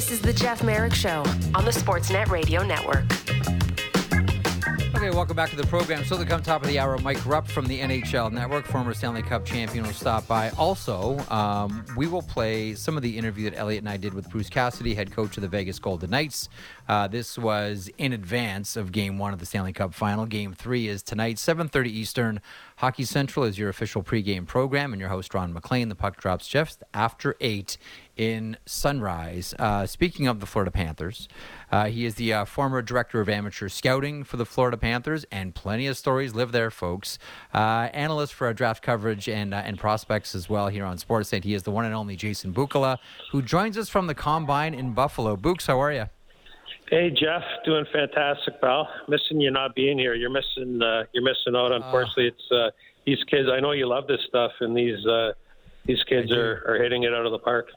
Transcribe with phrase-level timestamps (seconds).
[0.00, 1.18] This is the Jeff Marek Show
[1.54, 3.04] on the Sportsnet Radio Network.
[4.96, 6.04] Okay, welcome back to the program.
[6.04, 9.22] So, to come top of the hour, Mike Rupp from the NHL Network, former Stanley
[9.22, 10.50] Cup champion, will stop by.
[10.58, 14.28] Also, um, we will play some of the interview that Elliot and I did with
[14.30, 16.48] Bruce Cassidy, head coach of the Vegas Golden Knights.
[16.88, 20.24] Uh, this was in advance of Game One of the Stanley Cup Final.
[20.24, 22.40] Game Three is tonight, 7:30 Eastern.
[22.76, 25.90] Hockey Central is your official pregame program, and your host Ron MacLean.
[25.90, 27.78] The puck drops just after eight
[28.20, 29.54] in Sunrise.
[29.58, 31.26] Uh, speaking of the Florida Panthers,
[31.72, 35.54] uh, he is the uh, former director of amateur scouting for the Florida Panthers, and
[35.54, 37.18] plenty of stories live there, folks.
[37.54, 41.44] Uh, analyst for our draft coverage and uh, and prospects as well here on Sportsnet.
[41.44, 42.98] He is the one and only Jason Bukala,
[43.32, 45.34] who joins us from the Combine in Buffalo.
[45.34, 46.04] Books, how are you?
[46.90, 48.86] Hey Jeff, doing fantastic, pal.
[49.08, 50.12] Missing you not being here.
[50.12, 50.82] You're missing.
[50.82, 51.72] Uh, you're missing out.
[51.72, 52.68] Unfortunately, it's uh,
[53.06, 53.48] these kids.
[53.50, 55.32] I know you love this stuff, and these uh,
[55.86, 57.70] these kids are, are hitting it out of the park.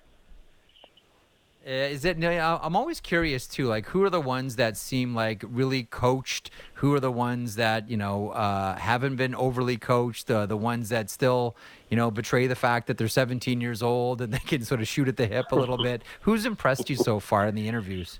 [1.65, 2.21] Uh, is it?
[2.21, 3.67] I'm always curious too.
[3.67, 6.49] Like, who are the ones that seem like really coached?
[6.75, 10.29] Who are the ones that you know uh, haven't been overly coached?
[10.29, 11.55] Uh, the ones that still
[11.89, 14.89] you know betray the fact that they're 17 years old and they can sort of
[14.89, 16.01] shoot at the hip a little bit.
[16.21, 18.19] Who's impressed you so far in the interviews?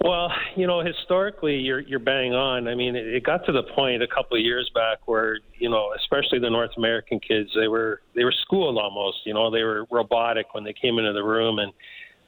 [0.00, 2.66] Well, you know, historically, you're you're bang on.
[2.66, 5.70] I mean, it, it got to the point a couple of years back where you
[5.70, 9.18] know, especially the North American kids, they were they were schooled almost.
[9.24, 11.72] You know, they were robotic when they came into the room and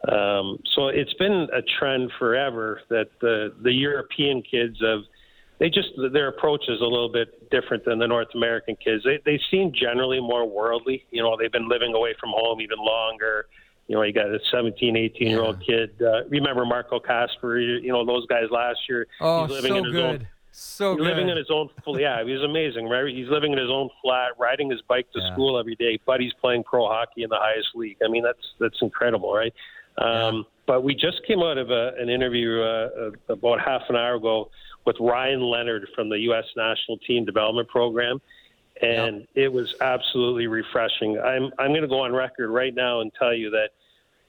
[0.07, 5.01] um, so it's been a trend forever that the the European kids have
[5.59, 9.03] they just their approach is a little bit different than the North American kids.
[9.05, 11.05] They they seem generally more worldly.
[11.11, 13.47] You know, they've been living away from home even longer.
[13.89, 16.01] You know, you got a 17, 18 year old kid.
[16.01, 17.59] Uh, remember Marco Kasper?
[17.59, 19.07] You, know those guys last year.
[19.21, 20.05] Oh, he's living so in his good.
[20.05, 21.07] Own, so he's good.
[21.09, 21.71] living in his own.
[21.99, 22.87] Yeah, he was amazing.
[22.87, 25.33] Right, he's living in his own flat, riding his bike to Yeah.
[25.33, 25.99] school every day.
[26.07, 27.97] But he's playing pro hockey in the highest league.
[28.05, 29.55] I mean, that's that's incredible, right?
[29.99, 34.17] Um, But we just came out of a, an interview uh, about half an hour
[34.17, 34.51] ago
[34.85, 36.45] with Ryan Leonard from the U.S.
[36.57, 38.21] National Team Development Program,
[38.83, 41.19] and it was absolutely refreshing.
[41.19, 43.71] I'm I'm going to go on record right now and tell you that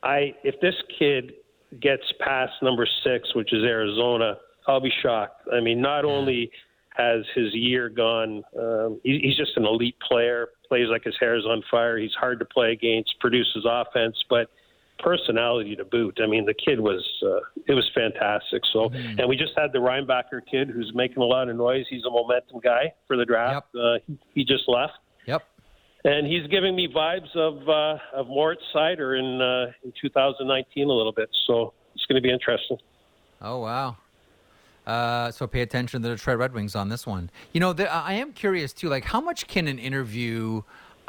[0.02, 1.34] I if this kid
[1.80, 5.47] gets past number six, which is Arizona, I'll be shocked.
[5.53, 6.51] I mean, not only
[6.96, 11.36] has his year gone, um, he, he's just an elite player, plays like his hair
[11.36, 11.97] is on fire.
[11.97, 14.50] He's hard to play against, produces offense, but
[15.00, 16.20] personality to boot.
[16.22, 18.64] I mean, the kid was uh, it was fantastic.
[18.72, 21.86] So, and we just had the Reinbacher kid who's making a lot of noise.
[21.90, 23.68] He's a momentum guy for the draft.
[23.76, 24.94] Uh, he, he just left.
[25.26, 25.44] Yep.
[26.06, 30.92] And he's giving me vibes of uh, of Moritz Seider in uh, in 2019 a
[30.92, 31.30] little bit.
[31.48, 32.78] So it's going to be interesting.
[33.42, 33.98] Oh wow.
[34.90, 37.30] Uh, so pay attention to the Detroit Red Wings on this one.
[37.54, 38.90] You know, the, I am curious too.
[38.90, 40.64] Like, how much can an interview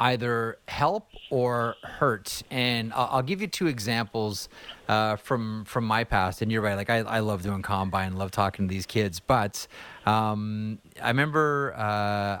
[0.09, 2.41] either help or hurt?
[2.49, 4.49] And I'll, I'll give you two examples
[4.87, 6.41] uh, from from my past.
[6.41, 6.75] And you're right.
[6.75, 9.19] Like, I, I love doing combine, love talking to these kids.
[9.19, 9.67] But
[10.05, 11.81] um, I remember uh,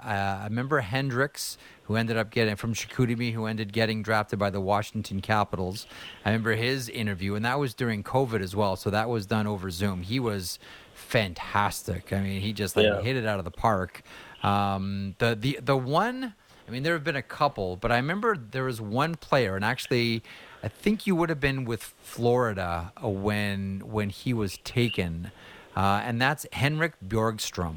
[0.03, 4.61] I, remember Hendrix who ended up getting from Chicoutimi, who ended getting drafted by the
[4.61, 5.87] Washington Capitals.
[6.23, 8.75] I remember his interview, and that was during COVID as well.
[8.77, 10.01] So that was done over Zoom.
[10.03, 10.57] He was
[10.93, 12.13] fantastic.
[12.13, 13.01] I mean, he just like Yeah.
[13.01, 14.03] hit it out of the park.
[14.43, 16.33] Um, the the the one,
[16.67, 19.65] I mean, there have been a couple, but I remember there was one player, and
[19.65, 20.23] actually,
[20.63, 25.31] I think you would have been with Florida uh, when when he was taken,
[25.75, 27.75] uh, and that's Henrik Borgstrom.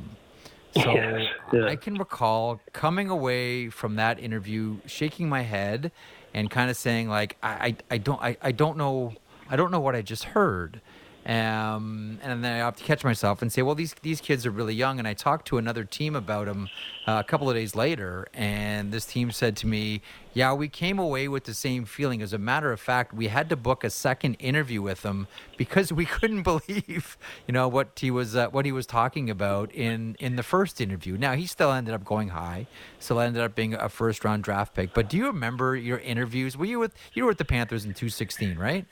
[0.75, 1.67] So Yes, yeah.
[1.67, 5.93] I can recall coming away from that interview, shaking my head,
[6.33, 9.15] and kind of saying like, I, I, I don't, I, I don't know,
[9.49, 10.81] I don't know what I just heard.
[11.27, 14.51] Um, and then I have to catch myself and say, well, these these kids are
[14.51, 14.99] really young.
[14.99, 16.69] And I talked to another team about them
[17.07, 20.03] uh, a couple of days later, and this team said to me,
[20.35, 22.21] "Yeah, we came away with the same feeling.
[22.21, 25.27] As a matter of fact, we had to book a second interview with them
[25.57, 29.73] because we couldn't believe, you know, what he was uh, what he was talking about
[29.75, 31.17] in in the first interview.
[31.17, 32.67] Now he still ended up going high,
[32.99, 34.93] still ended up being a first round draft pick.
[34.93, 36.57] But do you remember your interviews?
[36.57, 38.85] Were you with you were with the Panthers in two sixteen, right?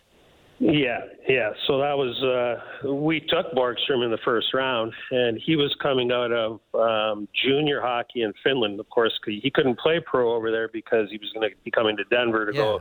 [0.64, 1.50] Yeah, yeah.
[1.66, 6.12] So that was uh, we took Borgstrom in the first round, and he was coming
[6.12, 8.78] out of um, junior hockey in Finland.
[8.78, 11.72] Of course, he he couldn't play pro over there because he was going to be
[11.72, 12.80] coming to Denver to go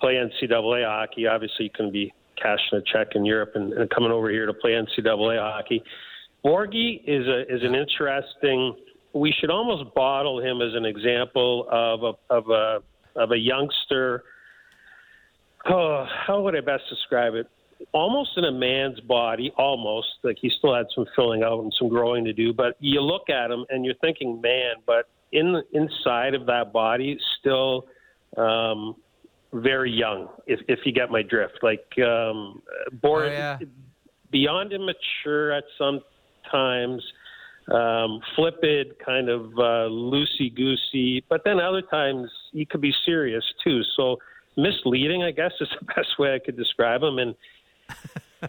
[0.00, 1.26] play NCAA hockey.
[1.26, 4.54] Obviously, you couldn't be cashing a check in Europe and, and coming over here to
[4.54, 5.82] play NCAA hockey.
[6.42, 8.74] Borgie is a is an interesting.
[9.12, 12.78] We should almost bottle him as an example of a of a
[13.16, 14.24] of a youngster.
[15.68, 17.46] Oh, how would I best describe it?
[17.92, 21.88] Almost in a man's body, almost like he still had some filling out and some
[21.88, 22.52] growing to do.
[22.52, 27.18] But you look at him and you're thinking man, but in inside of that body,
[27.40, 27.86] still
[28.36, 28.96] um,
[29.52, 30.28] very young.
[30.46, 32.62] If if you get my drift, like um,
[33.00, 33.58] born Oh, yeah.
[34.30, 36.00] beyond immature at some
[36.50, 37.02] times,
[37.72, 43.44] um, flippant, kind of uh, loosey goosey, but then other times he could be serious
[43.64, 43.82] too.
[43.96, 44.18] So
[44.56, 47.18] misleading, I guess, is the best way I could describe him.
[47.18, 47.34] And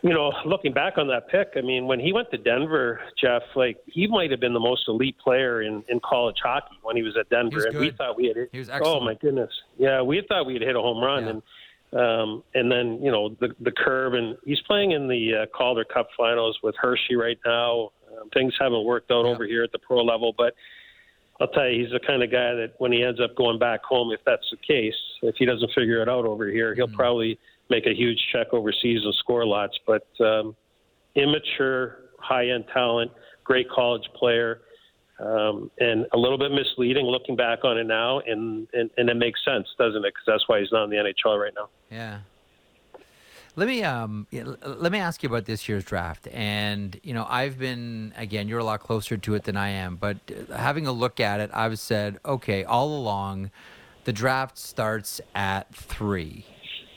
[0.02, 3.44] you know, looking back on that pick, I mean, when he went to Denver, Jeff,
[3.56, 7.04] like he might have been the most elite player in, in college hockey when he
[7.04, 8.50] was at Denver, was and we thought we had hit.
[8.52, 9.02] He was excellent.
[9.02, 11.30] oh my goodness, yeah, we thought we had hit a home run, Yeah.
[11.30, 11.42] and
[11.94, 15.84] um, and then you know the the curve, and he's playing in the uh, Calder
[15.84, 17.92] Cup Finals with Hershey right now.
[18.20, 19.32] Um, things haven't worked out Yeah.
[19.32, 20.56] over here at the pro level, but
[21.44, 23.84] I'll tell you, he's the kind of guy that when he ends up going back
[23.84, 27.38] home, if that's the case, if he doesn't figure it out over here, he'll probably
[27.70, 29.78] make a huge check overseas and score lots.
[29.86, 30.56] But um,
[31.16, 33.12] immature, high end talent,
[33.44, 34.62] great college player,
[35.20, 38.22] um, and a little bit misleading looking back on it now.
[38.22, 40.14] And, and, and it makes sense, doesn't it?
[40.14, 41.68] Because that's why he's not in the NHL right now.
[41.92, 42.20] Yeah.
[43.56, 46.28] Let me um let me ask you about this year's draft.
[46.32, 49.96] And you know, I've been again, you're a lot closer to it than I am,
[49.96, 50.18] but
[50.50, 53.52] uh, having a look at it, I've said, okay, all along,
[54.06, 56.46] the draft starts at three.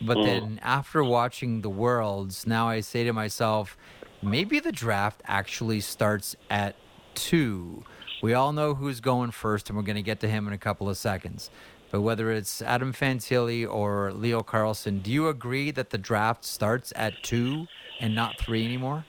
[0.01, 3.77] But then after watching the worlds, now I say to myself,
[4.23, 6.77] maybe the draft actually starts at
[7.15, 7.85] two.
[8.23, 10.59] We all know who's going first, and we're going to get to him in a
[10.59, 11.51] couple of seconds.
[11.91, 16.93] But whether it's Adam Fantilli or Leo Carlsson, do you agree that the draft starts
[16.97, 17.67] at two
[18.01, 19.05] and not three anymore?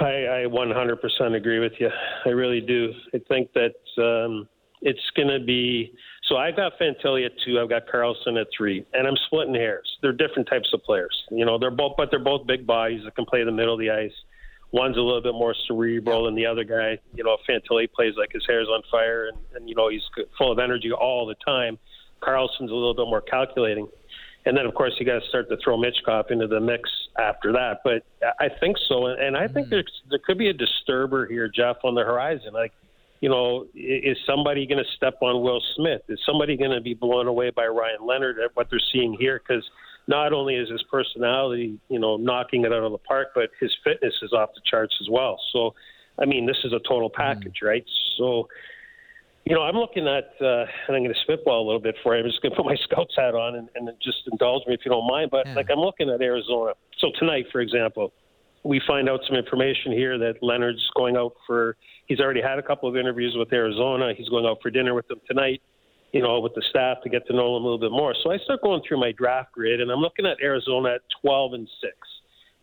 [0.00, 1.90] I, I 100% agree with you.
[2.24, 2.92] I really do.
[3.14, 4.48] I think that um,
[4.82, 5.92] it's going to be.
[6.28, 7.58] So I've got Fantilli at two.
[7.60, 9.88] I've got Carlsson at three, and I'm splitting hairs.
[10.02, 11.16] They're different types of players.
[11.30, 13.80] You know, they're both, but they're both big bodies that can play the middle of
[13.80, 14.12] the ice.
[14.70, 16.98] One's a little bit more cerebral than the other guy.
[17.14, 20.02] You know, Fantilli plays like his hair's on fire, and, and you know he's
[20.36, 21.78] full of energy all the time.
[22.20, 23.88] Carlsson's a little bit more calculating.
[24.44, 26.88] And then, of course, you got to start to throw Michkov into the mix
[27.18, 27.80] after that.
[27.84, 28.04] But
[28.40, 29.70] I think so, and, and I think mm.
[29.70, 32.52] there's, there could be a disturber here, Jeff, on the horizon.
[32.52, 32.72] Like,
[33.20, 36.02] you know, is somebody going to step on Will Smith?
[36.08, 39.40] Is somebody going to be blown away by Ryan Leonard at what they're seeing here?
[39.46, 39.68] Because
[40.08, 43.70] not only is his personality, you know, knocking it out of the park, but his
[43.84, 45.38] fitness is off the charts as well.
[45.52, 45.74] So,
[46.18, 47.84] I mean, this is a total package, right?
[48.16, 48.48] So,
[49.44, 52.16] you know, I'm looking at, uh, and I'm going to spitball a little bit for
[52.16, 52.24] you.
[52.24, 54.80] I'm just going to put my scouts hat on and, and just indulge me if
[54.84, 55.30] you don't mind.
[55.30, 55.54] But Yeah.
[55.54, 56.72] like, I'm looking at Arizona.
[56.98, 58.12] So tonight, for example,
[58.64, 61.76] we find out some information here that Leonard's going out for.
[62.06, 64.14] He's already had a couple of interviews with Arizona.
[64.16, 65.62] He's going out for dinner with them tonight.
[66.12, 68.14] You know, with the staff to get to know them a little bit more.
[68.22, 71.52] So I start going through my draft grid, and I'm looking at Arizona at 12
[71.52, 71.94] and six.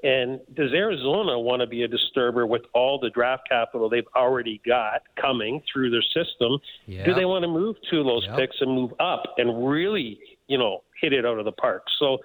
[0.03, 4.61] And does Arizona want to be a disturber with all the draft capital they've already
[4.65, 6.59] got coming through their system?
[7.05, 8.37] Do they want to move two of those Yep.
[8.37, 11.83] picks and move up and really, you know, hit it out of the park?
[11.97, 12.17] So,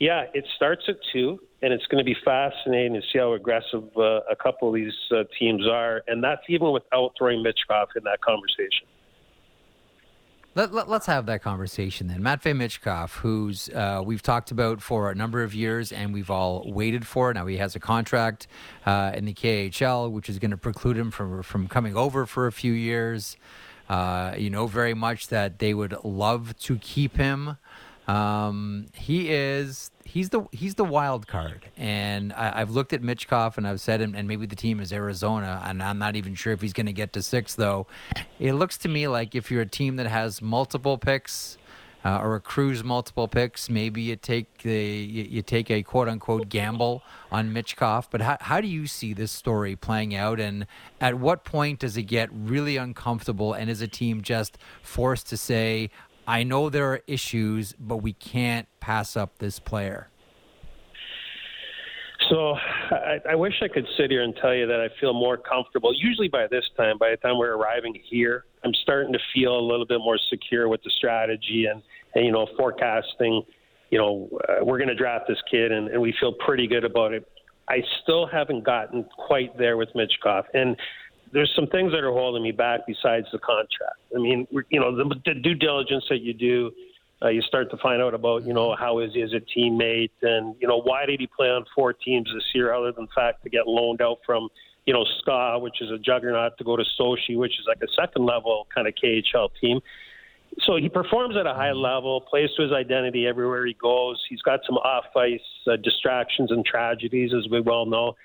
[0.00, 3.84] yeah, it starts at two, and it's going to be fascinating to see how aggressive
[3.96, 8.04] uh, a couple of these uh, teams are, and that's even without throwing Michkov in
[8.04, 8.86] that conversation.
[10.58, 12.20] Let, let, us have that conversation then.
[12.20, 16.64] Matvei Michkov, who's uh, we've talked about for a number of years and we've all
[16.66, 17.32] waited for.
[17.32, 18.48] Now he has a contract
[18.84, 22.48] uh, in the KHL, which is going to preclude him from from coming over for
[22.48, 23.36] a few years.
[23.88, 27.56] Uh, you know very much that they would love to keep him.
[28.08, 33.58] Um, he is he's the he's the wild card, and I, I've looked at Michkov
[33.58, 36.54] and I've said, and, and maybe the team is Arizona, and I'm not even sure
[36.54, 37.54] if he's going to get to six.
[37.54, 37.86] Though,
[38.40, 41.58] it looks to me like if you're a team that has multiple picks
[42.02, 46.48] uh, or accrues multiple picks, maybe you take the you, you take a quote unquote
[46.48, 48.06] gamble on Michkov.
[48.10, 50.66] But how how do you see this story playing out, and
[50.98, 55.36] at what point does it get really uncomfortable, and is a team just forced to
[55.36, 55.90] say?
[56.28, 60.08] I know there are issues, but we can't pass up this player.
[62.28, 62.54] So
[62.90, 65.90] I, I wish I could sit here and tell you that I feel more comfortable.
[65.94, 69.64] Usually by this time, by the time we're arriving here, I'm starting to feel a
[69.66, 71.82] little bit more secure with the strategy and,
[72.14, 73.42] and you know, forecasting.
[73.88, 76.84] You know, uh, we're going to draft this kid, and, and we feel pretty good
[76.84, 77.26] about it.
[77.70, 80.76] I still haven't gotten quite there with Michkov, and
[81.32, 83.98] there's some things that are holding me back besides the contract.
[84.14, 86.70] I mean, you know, the, the due diligence that you do,
[87.22, 90.10] uh, you start to find out about, you know, how is he as a teammate,
[90.22, 93.10] and you know, why did he play on four teams this year, other than the
[93.14, 94.48] fact to get loaned out from,
[94.86, 97.92] you know, SKA, which is a juggernaut, to go to Sochi, which is like a
[98.00, 99.80] second level kind of KHL team.
[100.60, 104.22] So he performs at a high level, plays to his identity everywhere he goes.
[104.28, 108.16] He's got some off ice uh, distractions and tragedies, as we well know.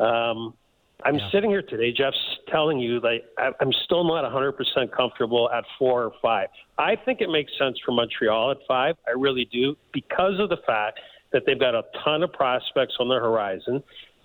[0.00, 0.54] Um,
[1.04, 1.30] I'm Yeah.
[1.30, 2.14] sitting here today, Jeff,
[2.48, 3.22] telling you that
[3.60, 6.48] I'm still not 100% comfortable at four or five.
[6.78, 8.96] I think it makes sense for Montreal at five.
[9.06, 11.00] I really do because of the fact
[11.32, 13.82] that they've got a ton of prospects on the horizon.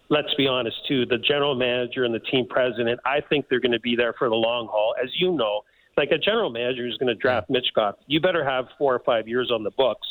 [0.09, 1.05] Let's be honest too.
[1.05, 4.29] The general manager and the team president, I think they're going to be there for
[4.29, 4.95] the long haul.
[5.01, 5.63] As you know,
[5.97, 9.27] like a general manager who's going to draft Michkov, you better have four or five
[9.27, 10.07] years on the books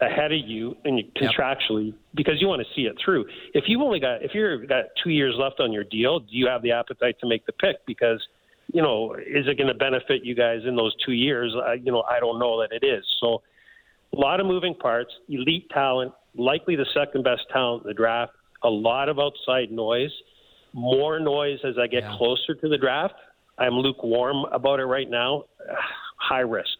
[0.00, 1.94] ahead of you and you, contractually yep.
[2.14, 3.24] because you want to see it through.
[3.54, 6.46] If you only got if you've got two years left on your deal, do you
[6.48, 7.84] have the appetite to make the pick?
[7.86, 8.20] Because
[8.72, 11.54] you know, is it going to benefit you guys in those two years?
[11.64, 13.04] I, you know, I don't know that it is.
[13.20, 13.42] So,
[14.12, 18.32] a lot of moving parts, elite talent, likely the second best talent in the draft.
[18.62, 20.10] A lot of outside noise,
[20.72, 22.16] more noise as I get yeah.
[22.16, 23.14] closer to the draft.
[23.58, 25.44] I'm lukewarm about it right now.
[26.18, 26.78] High risk.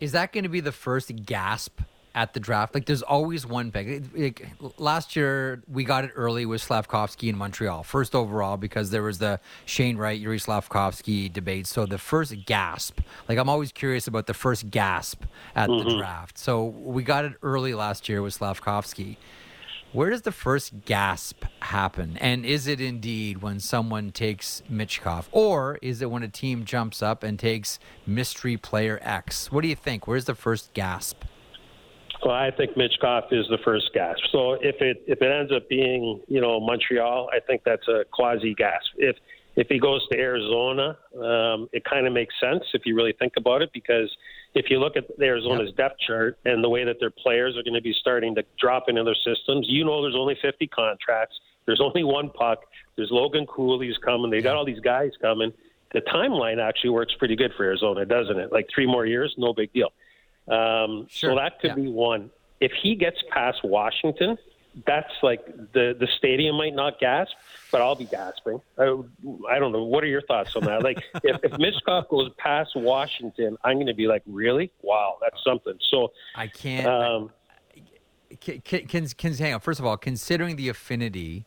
[0.00, 1.80] Is that going to be the first gasp
[2.14, 2.74] at the draft?
[2.74, 4.02] Like, there's always one pick.
[4.14, 9.02] Like, last year, we got it early with Slavkovsky in Montreal, first overall, because there
[9.02, 11.66] was the Shane Wright, Yuri Slavkovsky debate.
[11.66, 15.22] So the first gasp, like, I'm always curious about the first gasp
[15.54, 15.88] at mm-hmm.
[15.88, 16.38] the draft.
[16.38, 19.18] So we got it early last year with Slavkovsky.
[19.92, 22.16] Where does the first gasp happen?
[22.18, 25.24] And is it indeed when someone takes Michkov?
[25.32, 29.50] Or is it when a team jumps up and takes mystery player X?
[29.50, 30.06] What do you think?
[30.06, 31.24] Where's the first gasp?
[32.24, 34.20] Well, I think Michkov is the first gasp.
[34.30, 38.04] So if it if it ends up being you know Montreal, I think that's a
[38.12, 38.90] quasi gasp.
[38.96, 39.16] If
[39.60, 43.34] if he goes to Arizona, um, it kind of makes sense if you really think
[43.36, 44.10] about it because
[44.54, 45.76] if you look at Arizona's yep.
[45.76, 48.88] depth chart and the way that their players are going to be starting to drop
[48.88, 51.38] into their systems, you know there's only 50 contracts.
[51.66, 52.60] There's only one puck.
[52.96, 54.30] There's Logan Cooley's coming.
[54.30, 55.52] They got all these guys coming.
[55.92, 58.52] The timeline actually works pretty good for Arizona, doesn't it?
[58.52, 59.92] Like three more years, no big deal.
[60.48, 61.32] Um, sure.
[61.32, 61.74] So that could yeah.
[61.74, 62.30] be one.
[62.62, 64.38] If he gets past Washington,
[64.86, 67.32] that's like the the stadium might not gasp,
[67.72, 68.60] but I'll be gasping.
[68.78, 68.84] I,
[69.48, 69.84] I don't know.
[69.84, 70.82] What are your thoughts on that?
[70.82, 74.70] Like, if, if Michkov goes past Washington, I'm going to be like, really?
[74.82, 75.74] Wow, that's something.
[75.90, 76.86] So I can't.
[76.86, 77.30] Um,
[78.40, 79.60] can, can, can, hang on.
[79.60, 81.46] First of all, considering the affinity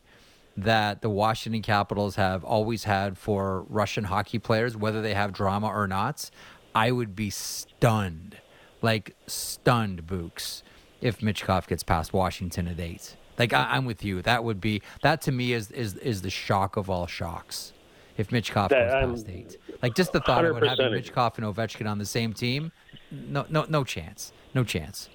[0.56, 5.68] that the Washington Capitals have always had for Russian hockey players, whether they have drama
[5.68, 6.30] or not,
[6.74, 8.36] I would be stunned,
[8.82, 10.62] like stunned, Books
[11.04, 13.14] if Michkov gets past Washington at eight.
[13.38, 14.22] Like I, am with you.
[14.22, 17.72] That would be that to me is is is the shock of all shocks.
[18.16, 21.46] If Michkov that, goes um, past eight, like just the thought of having Michkov and
[21.46, 22.72] Ovechkin on the same team,
[23.10, 25.10] no no no chance, no chance.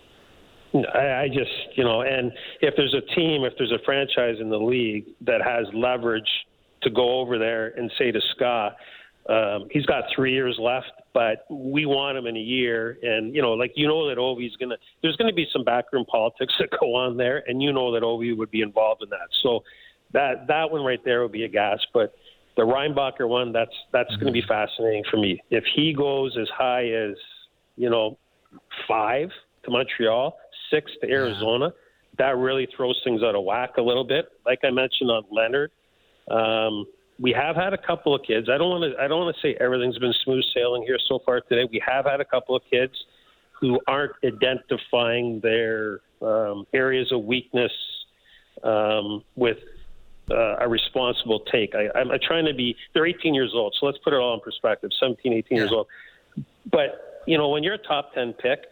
[0.94, 2.32] I, I just you know, and
[2.62, 6.30] if there's a team, if there's a franchise in the league that has leverage
[6.84, 8.76] to go over there and say to SKA,
[9.30, 12.98] um, he's got three years left, but we want him in a year.
[13.04, 14.78] And you know, like you know that Ovi's gonna.
[15.04, 18.02] There's going to be some backroom politics that go on there, and you know that
[18.02, 19.30] Ovi would be involved in that.
[19.44, 19.64] So
[20.14, 21.80] that that one right there would be a gas.
[21.94, 22.16] But
[22.58, 24.22] the Reinbacher one, that's that's mm-hmm.
[24.22, 25.42] going to be fascinating for me.
[25.52, 27.16] If he goes as high as
[27.76, 28.18] you know
[28.88, 29.30] five
[29.64, 30.38] to Montreal,
[30.72, 32.26] six to Arizona, yeah.
[32.26, 34.26] that really throws things out of whack a little bit.
[34.44, 35.70] Like I mentioned on Leonard.
[36.32, 36.86] Um,
[37.20, 38.50] we have had a couple of kids.
[38.50, 39.02] I don't want to.
[39.02, 41.68] I don't want to say everything's been smooth sailing here so far today.
[41.70, 42.94] We have had a couple of kids
[43.60, 47.72] who aren't identifying their um, areas of weakness
[48.64, 49.58] um, with
[50.32, 51.76] uh, a responsible take.
[51.76, 52.76] I, I'm, I'm trying to be.
[52.94, 54.92] They're 18 years old, so let's put it all in perspective.
[55.00, 55.64] 17, 18 yeah.
[55.64, 55.88] years old.
[56.72, 58.66] But you know, when you're a top 10 pick,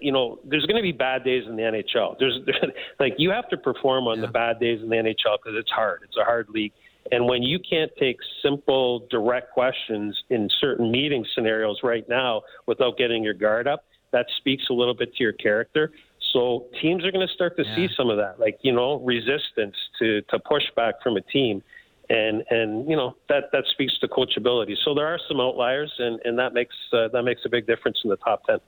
[0.00, 2.18] you know, there's going to be bad days in the NHL.
[2.18, 2.38] There's
[3.00, 4.26] like you have to perform on yeah.
[4.26, 6.00] the bad days in the NHL because it's hard.
[6.04, 6.72] It's a hard league.
[7.10, 12.96] And when you can't take simple, direct questions in certain meeting scenarios right now without
[12.96, 15.90] getting your guard up, that speaks a little bit to your character.
[16.32, 17.74] So teams are going to start to yeah.
[17.76, 21.62] see some of that, like you know, resistance to to pushback from a team,
[22.08, 24.74] and and you know that that speaks to coachability.
[24.84, 27.98] So there are some outliers, and and that makes uh, that makes a big difference
[28.04, 28.58] in the top ten.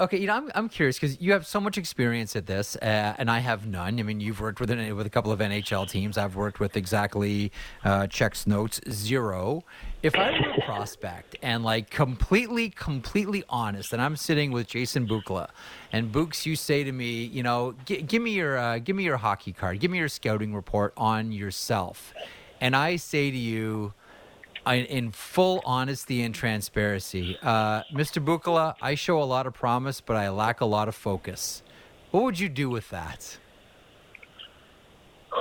[0.00, 3.16] Okay, you know, I'm, I'm curious because you have so much experience at this, uh,
[3.18, 3.98] and I have none.
[3.98, 6.16] I mean, you've worked with with a couple of NHL teams.
[6.16, 7.50] I've worked with exactly
[7.84, 9.64] uh, checks notes zero.
[10.04, 15.08] If I were a prospect and like completely, completely honest, and I'm sitting with Jason
[15.08, 15.48] Bukala,
[15.90, 19.16] and Books, you say to me, you know, give me your uh, give me your
[19.16, 22.14] hockey card, give me your scouting report on yourself,
[22.60, 23.94] and I say to you
[24.76, 28.24] in full honesty and transparency, uh, Mr.
[28.24, 31.62] Bukala, I show a lot of promise, but I lack a lot of focus.
[32.10, 33.38] What would you do with that?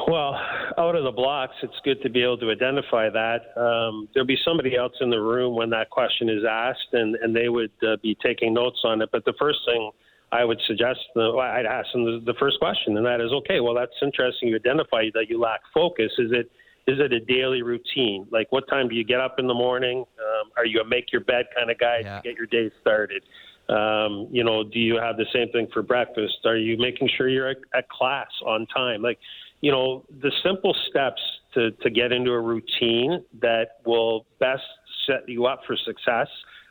[0.07, 0.39] Well,
[0.77, 3.57] out of the blocks, it's good to be able to identify that.
[3.59, 7.35] Um, there'll be somebody else in the room when that question is asked, and, and
[7.35, 9.09] they would uh, be taking notes on it.
[9.11, 9.91] But the first thing
[10.31, 13.73] I would suggest I'd ask them the, the first question, and that is, okay, well,
[13.73, 14.49] that's interesting.
[14.49, 16.11] You identify that you lack focus.
[16.17, 16.51] Is it
[16.87, 18.25] is it a daily routine?
[18.31, 19.99] Like, what time do you get up in the morning?
[19.99, 22.17] Um, are you a make your bed kind of guy yeah.
[22.17, 23.23] to get your day started?
[23.67, 26.37] Um, you know, do you have the same thing for breakfast?
[26.45, 29.01] Are you making sure you're at, at class on time?
[29.01, 29.19] Like,
[29.59, 31.21] you know, the simple steps
[31.55, 34.63] to, to get into a routine that will best
[35.05, 36.27] set you up for success,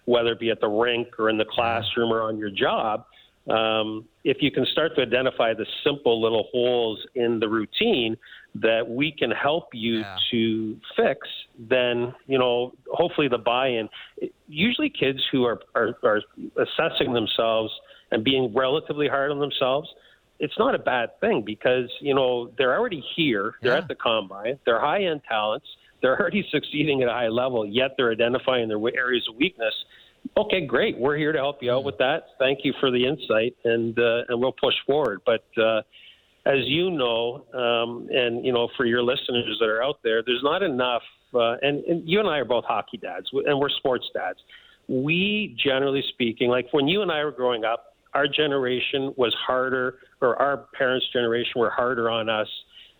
[0.07, 3.05] whether it be at the rink or in the classroom or on your job.
[3.51, 8.17] Um, if you can start to identify the simple little holes in the routine
[8.61, 10.17] that we can help you yeah.
[10.31, 11.27] to fix,
[11.59, 13.89] then you know hopefully the buy-in.
[14.49, 16.21] Usually, kids who are, are are
[16.57, 17.73] assessing themselves
[18.11, 19.89] and being relatively hard on themselves,
[20.39, 23.55] it's not a bad thing because you know they're already here.
[23.63, 23.79] They're yeah.
[23.79, 24.59] at the combine.
[24.65, 25.67] They're high-end talents.
[26.03, 27.67] They're already succeeding at a high level.
[27.67, 29.75] Yet they're identifying their areas of weakness.
[30.37, 30.99] Okay, great.
[30.99, 32.25] We're here to help you out with that.
[32.39, 35.21] Thank you for the insight, and uh, and we'll push forward.
[35.25, 35.83] But uh,
[36.47, 40.43] as you know, um, and you know, for your listeners that are out there, there's
[40.43, 41.03] not enough.
[41.35, 44.39] Uh, and, and you and I are both hockey dads, and we're sports dads.
[44.89, 49.99] We, generally speaking, like when you and I were growing up, our generation was harder,
[50.23, 52.49] or our parents' generation were harder on us.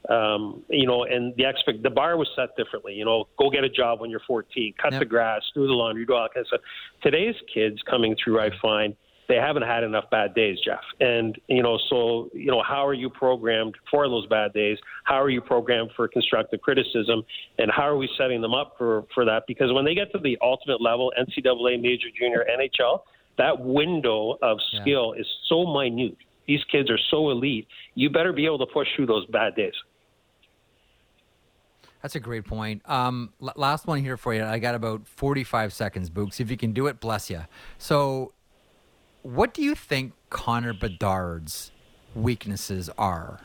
[0.09, 2.95] Um, you know, and the expect the bar was set differently.
[2.95, 5.01] You know, go get a job when you're 14, cut yep.
[5.01, 6.61] the grass, do the laundry, do all that kind of stuff.
[7.03, 8.95] Today's kids coming through, I find,
[9.29, 10.81] they haven't had enough bad days, Jeff.
[11.01, 14.79] And, you know, so, you know, how are you programmed for those bad days?
[15.05, 17.23] How are you programmed for constructive criticism?
[17.59, 19.45] And how are we setting them up for, for that?
[19.47, 23.01] Because when they get to the ultimate level, NCAA, major, junior, NHL,
[23.39, 25.21] that window of skill yeah.
[25.21, 26.17] is so minute.
[26.47, 27.67] These kids are so elite.
[27.95, 29.75] You better be able to push through those bad days.
[32.03, 32.89] That's a great point.
[32.89, 34.45] Um, l- last one here for you.
[34.45, 36.39] I got about 45 seconds, Books.
[36.39, 37.41] If you can do it, bless you.
[37.79, 38.33] So
[39.27, 41.73] what do you think Connor Bedard's
[42.15, 43.41] weaknesses are?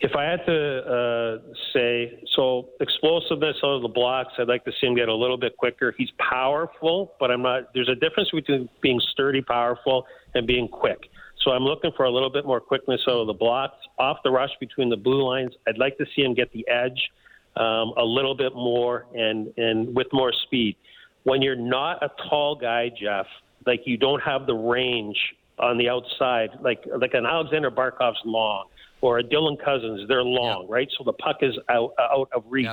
[0.00, 4.72] If I had to uh, say, so explosiveness out of the blocks, I'd like to
[4.78, 5.94] see him get a little bit quicker.
[5.96, 7.72] He's powerful, but I'm not.
[7.74, 11.08] There's a difference between being sturdy, powerful, and being quick.
[11.44, 14.30] So I'm looking for a little bit more quickness out of the blocks, off the
[14.30, 15.52] rush between the blue lines.
[15.66, 17.10] I'd like to see him get the edge
[17.56, 20.76] um, a little bit more and and with more speed
[21.24, 23.26] when you're not a tall guy, Jeff,
[23.66, 25.16] like you don't have the range
[25.58, 28.66] on the outside, like like an Alexander Barkov's long
[29.00, 30.74] or a Dylan Cozens, they're long, yeah.
[30.74, 30.88] right?
[30.96, 32.66] So the puck is out out of reach.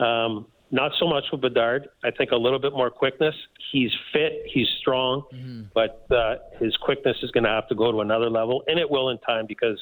[0.00, 0.24] Yeah.
[0.24, 1.88] Um, not so much with Bedard.
[2.02, 3.34] I think a little bit more quickness.
[3.70, 5.62] He's fit, he's strong, mm-hmm.
[5.72, 8.90] but uh, his quickness is going to have to go to another level, and it
[8.90, 9.78] will in time because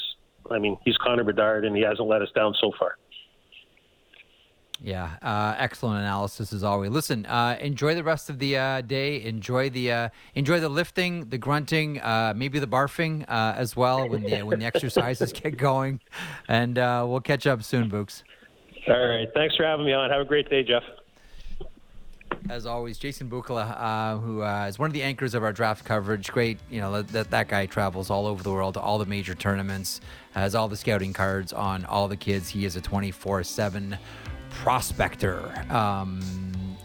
[0.50, 2.96] I mean he's Connor Bedard and he hasn't let us down so far.
[4.84, 6.90] Yeah, uh, excellent analysis as always.
[6.90, 9.22] Listen, uh, enjoy the rest of the uh, day.
[9.22, 14.08] Enjoy the uh, enjoy the lifting, the grunting, uh, maybe the barfing uh, as well
[14.08, 16.00] when the when the exercises get going.
[16.48, 18.24] And we'll catch up soon, Books.
[18.88, 19.28] All right.
[19.34, 20.10] Thanks for having me on.
[20.10, 20.82] Have a great day, Jeff.
[22.50, 26.32] As always, Jason Bukala, who is one of the anchors of our draft coverage.
[26.32, 29.36] Great, you know that that guy travels all over the world to all the major
[29.36, 30.00] tournaments,
[30.32, 32.48] has all the scouting cards on all the kids.
[32.48, 33.96] He is a twenty four seven
[34.52, 35.52] prospector.
[35.70, 36.20] Um,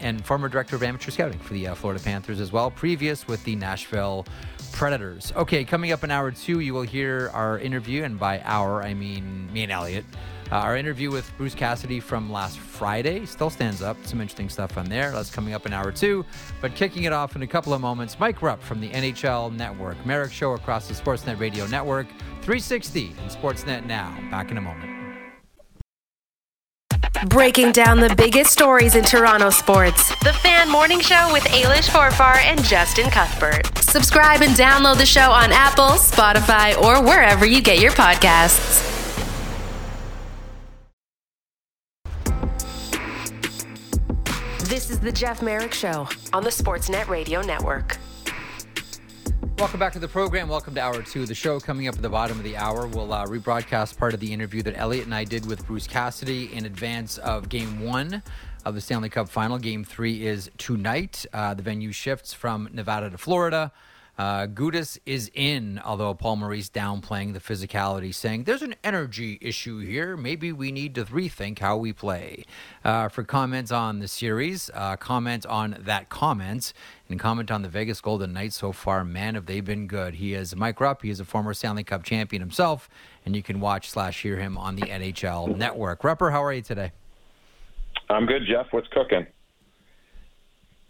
[0.00, 3.42] and former director of amateur scouting for the uh, Florida Panthers as well, previous with
[3.44, 4.26] the Nashville
[4.72, 5.32] Predators.
[5.34, 8.94] Okay, coming up in hour two, you will hear our interview, and by hour, I
[8.94, 10.04] mean me and Elliot.
[10.50, 13.98] Uh, our interview with Bruce Cassidy from last Friday still stands up.
[14.04, 15.10] Some interesting stuff on there.
[15.10, 16.24] That's coming up in hour two.
[16.62, 20.04] But kicking it off in a couple of moments, Mike Rupp from the NHL Network,
[20.06, 22.06] Marek Show across the Sportsnet Radio Network,
[22.42, 24.16] 360 and Sportsnet Now.
[24.30, 24.97] Back in a moment.
[27.26, 30.08] Breaking down the biggest stories in Toronto sports.
[30.22, 33.66] The Fan Morning Show with Ailish Forfar and Justin Cuthbert.
[33.78, 38.84] Subscribe and download the show on Apple, Spotify, or wherever you get your podcasts.
[44.68, 47.98] This is the Jeff Marek Show on the Sportsnet Radio Network.
[49.58, 50.48] Welcome back to the program.
[50.48, 51.58] Welcome to hour two of the show.
[51.58, 54.62] Coming up at the bottom of the hour, we'll uh, rebroadcast part of the interview
[54.62, 58.22] that Elliot and I did with Bruce Cassidy in advance of game one
[58.64, 59.58] of the Stanley Cup final.
[59.58, 61.26] Game three is tonight.
[61.32, 63.72] Uh, the venue shifts from Nevada to Florida.
[64.18, 69.78] Uh, Gudas is in, although Paul Maurice downplaying the physicality, saying there's an energy issue
[69.78, 70.16] here.
[70.16, 72.44] Maybe we need to rethink how we play.
[72.84, 76.72] Uh, for comments on the series, uh, comment on that comment,
[77.08, 79.04] and comment on the Vegas Golden Knights so far.
[79.04, 80.14] Man, have they been good.
[80.14, 81.02] He is Mike Rupp.
[81.02, 82.88] He is a former Stanley Cup champion himself,
[83.24, 86.02] and you can watch slash hear him on the NHL Network.
[86.02, 86.90] Rupper, how are you today?
[88.10, 88.66] I'm good, Jeff.
[88.72, 89.26] What's cooking?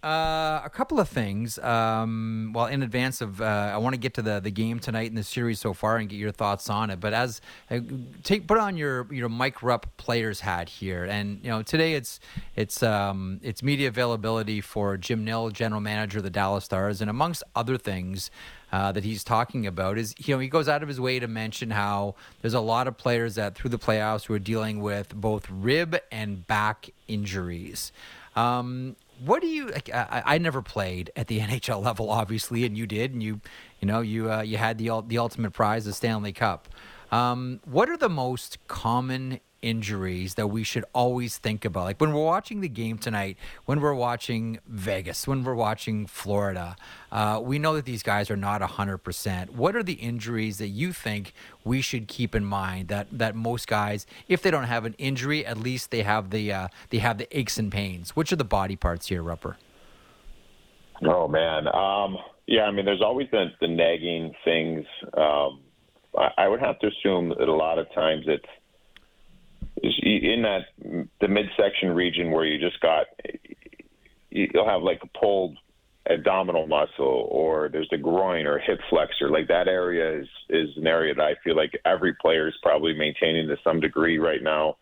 [0.03, 1.59] Uh, a couple of things.
[1.59, 5.09] Um, well, in advance of, uh, I want to get to the the game tonight
[5.09, 7.01] in the series so far and get your thoughts on it.
[7.01, 7.81] But as uh,
[8.23, 12.21] take put on your your Mike Rupp players hat here, and you know today it's
[12.55, 17.11] it's um, it's media availability for Jim Nill, general manager of the Dallas Stars, and
[17.11, 18.31] amongst other things.
[18.71, 21.27] Uh, that he's talking about is you know he goes out of his way to
[21.27, 25.15] mention how there's a lot of players that through the playoffs who are dealing with
[25.15, 27.93] both rib and back injuries.
[28.37, 29.73] Um, what do you?
[29.93, 33.41] I, I, never played at the NHL level, obviously, and you did, and you,
[33.81, 36.69] you know, you uh, you had the the ultimate prize, the Stanley Cup.
[37.11, 41.85] Um, what are the most common injuries that we should always think about.
[41.85, 46.77] Like when we're watching the game tonight, when we're watching Vegas, when we're watching Florida,
[47.11, 49.51] uh, we know that these guys are not 100%.
[49.51, 51.33] What are the injuries that you think
[51.65, 55.45] we should keep in mind that, that most guys, if they don't have an injury,
[55.45, 58.11] at least they have the, uh, they have the aches and pains?
[58.11, 59.57] Which are the body parts here, Rupper?
[61.05, 61.69] Oh, man.
[61.69, 64.85] Um, yeah, I mean, there's always been the nagging things.
[65.17, 65.61] Um,
[66.17, 68.45] I, I would have to assume that a lot of times it's
[69.83, 70.67] in that
[71.21, 73.07] the midsection region where you just got
[74.31, 75.57] you'll have like a pulled
[76.11, 79.31] abdominal muscle or there's the groin or hip flexor.
[79.31, 82.95] Like that area is is an area that I feel like every player is probably
[82.95, 84.77] maintaining to some degree right now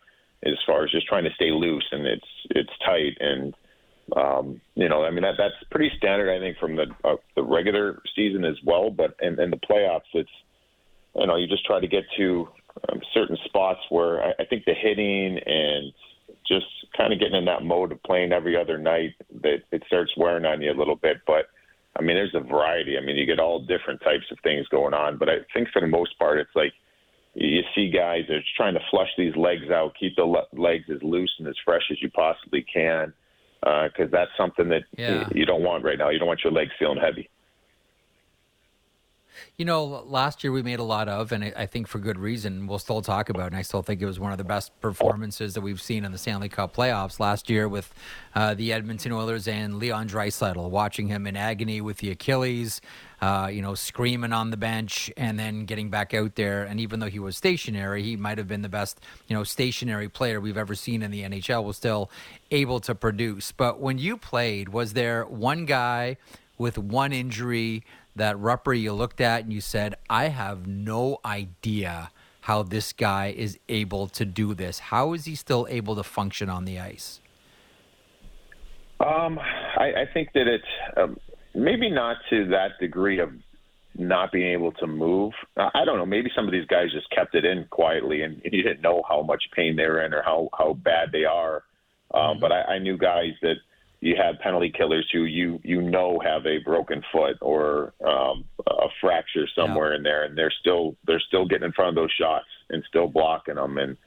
[0.45, 3.53] as far as just trying to stay loose and it's it's tight and
[4.15, 7.43] um, you know I mean that that's pretty standard I think from the uh, the
[7.43, 10.29] regular season as well but in, in the playoffs it's
[11.15, 12.47] you know you just try to get to
[12.89, 15.93] um, certain spots where I, I think the hitting and
[16.47, 20.11] just kind of getting in that mode of playing every other night that it starts
[20.17, 21.17] wearing on you a little bit.
[21.25, 21.47] But
[21.97, 22.97] I mean, there's a variety.
[22.97, 25.17] I mean, you get all different types of things going on.
[25.17, 26.73] But I think for the most part, it's like
[27.33, 30.85] you see guys that are trying to flush these legs out, keep the le- legs
[30.93, 33.13] as loose and as fresh as you possibly can,
[33.61, 35.27] because uh, that's something that yeah.
[35.33, 36.09] you don't want right now.
[36.09, 37.29] You don't want your legs feeling heavy.
[39.57, 42.67] You know, last year we made a lot of, and I think for good reason.
[42.67, 44.79] We'll still talk about, it, and I still think it was one of the best
[44.81, 47.91] performances that we've seen in the Stanley Cup playoffs last year with
[48.35, 52.81] uh, the Edmonton Oilers and Leon Draisaitl, watching him in agony with the Achilles,
[53.19, 56.63] uh, you know, screaming on the bench, and then getting back out there.
[56.63, 60.07] And even though he was stationary, he might have been the best, you know, stationary
[60.07, 61.63] player we've ever seen in the NHL.
[61.63, 62.11] Was still
[62.51, 63.51] able to produce.
[63.51, 66.17] But when you played, was there one guy?
[66.57, 67.83] with one injury
[68.17, 73.33] that Rupper you looked at and you said, I have no idea how this guy
[73.35, 74.79] is able to do this.
[74.79, 77.19] How is he still able to function on the ice?
[78.99, 80.63] Um, I, I think that it's
[80.95, 81.17] um,
[81.53, 83.31] maybe not to that degree of
[83.95, 85.33] not being able to move.
[85.57, 86.05] I don't know.
[86.05, 89.21] Maybe some of these guys just kept it in quietly, and you didn't know how
[89.21, 91.63] much pain they were in or how how bad they are.
[92.13, 92.39] Um, mm-hmm.
[92.39, 93.55] But I, I knew guys that
[93.99, 98.87] you have penalty killers who you you know have a broken foot or um, a
[99.01, 99.97] fracture somewhere yeah.
[99.97, 103.07] in there, and they're still they're still getting in front of those shots and still
[103.07, 103.77] blocking them.
[103.77, 103.97] And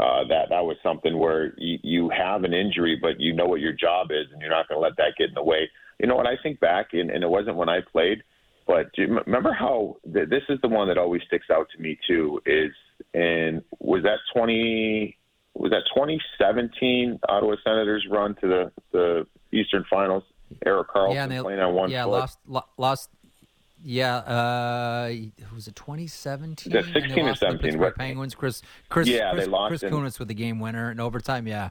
[0.00, 3.60] uh, that that was something where you, you have an injury, but you know what
[3.60, 5.68] your job is, and you're not going to let that get in the way.
[6.00, 8.22] You know, when I think back, and, and it wasn't when I played,
[8.66, 11.82] but do you remember how th- this is the one that always sticks out to
[11.82, 12.40] me too?
[12.46, 12.72] Is
[13.12, 15.18] and was that twenty
[15.54, 20.24] was that 2017 Ottawa Senators run to the the Eastern Finals?
[20.64, 22.10] Erik Karlsson yeah, they, playing on one yeah, foot.
[22.10, 22.38] lost
[22.76, 23.10] lost.
[23.86, 25.14] Yeah, uh,
[25.54, 26.72] was it 2017?
[26.72, 27.78] The 16 or 17.
[27.78, 28.34] The Penguins.
[28.34, 31.46] Chris, Chris, yeah, Chris, they lost Chris in, Kunitz with the game winner in overtime.
[31.46, 31.68] Yeah.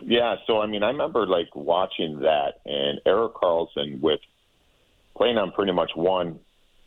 [0.00, 4.18] Yeah, so I mean, I remember like watching that, and Erik Karlsson with
[5.16, 6.40] playing on pretty much one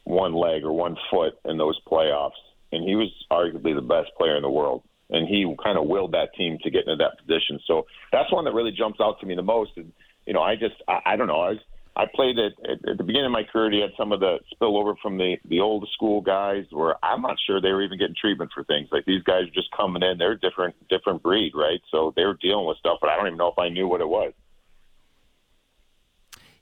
[0.04, 2.32] one leg or one foot in those playoffs,
[2.74, 6.13] and he was arguably the best player in the world and he kind of willed
[6.13, 7.60] that team to get into that position.
[7.65, 9.72] So that's one that really jumps out to me the most.
[9.78, 9.91] And
[10.26, 11.41] you know, I just I, I don't know.
[11.41, 11.60] I was
[11.96, 13.72] I played at, at, at the beginning of my career.
[13.72, 17.38] You had some of the spillover from the the old school guys, where I'm not
[17.46, 18.89] sure they were even getting treatment for things.
[18.91, 20.17] Like these guys are just coming in.
[20.17, 21.82] They're a different different breed, right?
[21.91, 24.02] So they were dealing with stuff, but I don't even know if I knew what
[24.02, 24.34] it was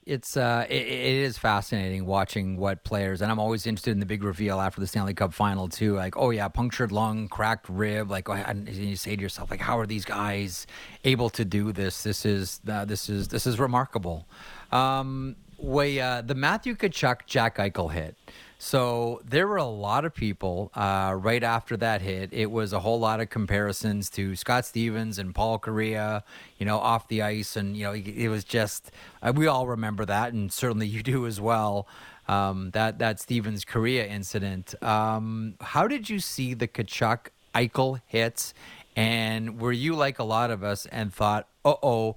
[0.06, 4.06] it's uh, it, it is fascinating watching what players, and I'm always interested in the
[4.06, 5.96] big reveal after the Stanley Cup final too.
[5.96, 8.12] Like, oh yeah, punctured lung, cracked rib.
[8.12, 10.68] Like, and you say to yourself, like, how are these guys
[11.04, 12.04] able to do this?
[12.04, 14.28] This is uh, this is this is remarkable.
[14.72, 18.16] Um, way uh, the Matthew Tkachuk Jack Eichel hit.
[18.66, 22.34] So there were a lot of people uh, right after that hit.
[22.34, 26.24] It was a whole lot of comparisons to Scott Stevens and Paul Kariya,
[26.58, 28.90] you know, off the ice, and you know, it was just
[29.22, 31.88] uh, we all remember that, and certainly you do as well.
[32.28, 34.74] Um, that that Stevens Kariya incident.
[34.82, 38.56] Um, how did you see the Tkachuk Eichel hits?
[38.96, 42.16] And were you like a lot of us and thought, "Uh oh"?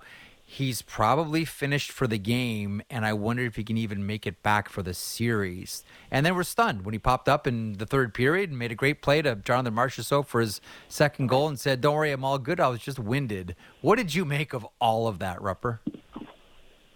[0.50, 4.42] He's probably finished for the game, and I wonder if he can even make it
[4.42, 5.84] back for the series.
[6.10, 8.74] And then we're stunned when he popped up in the third period and made a
[8.74, 12.38] great play to Jonathan Marchessault for his second goal and said, "Don't worry, I'm all
[12.38, 12.60] good.
[12.60, 15.80] I was just winded." What did you make of all of that, Rupper?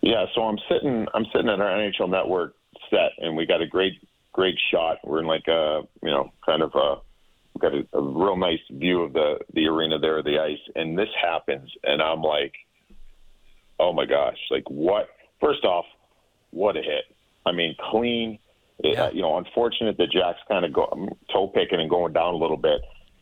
[0.00, 2.54] Yeah, so I'm sitting I'm sitting at our NHL Network
[2.88, 3.92] set, and we got a great
[4.32, 4.96] great shot.
[5.04, 6.96] We're in like a you know kind of a
[7.58, 11.10] got a, a real nice view of the the arena there, the ice, and this
[11.22, 12.54] happens, and I'm like
[13.82, 15.08] oh my gosh, like what?
[15.40, 15.84] First off,
[16.50, 17.04] what a hit!
[17.44, 18.38] I mean, clean.
[18.84, 19.10] Uh, yeah.
[19.10, 22.36] you know, unfortunate that Jack's kind of go, um, toe picking and going down a
[22.36, 22.80] little bit,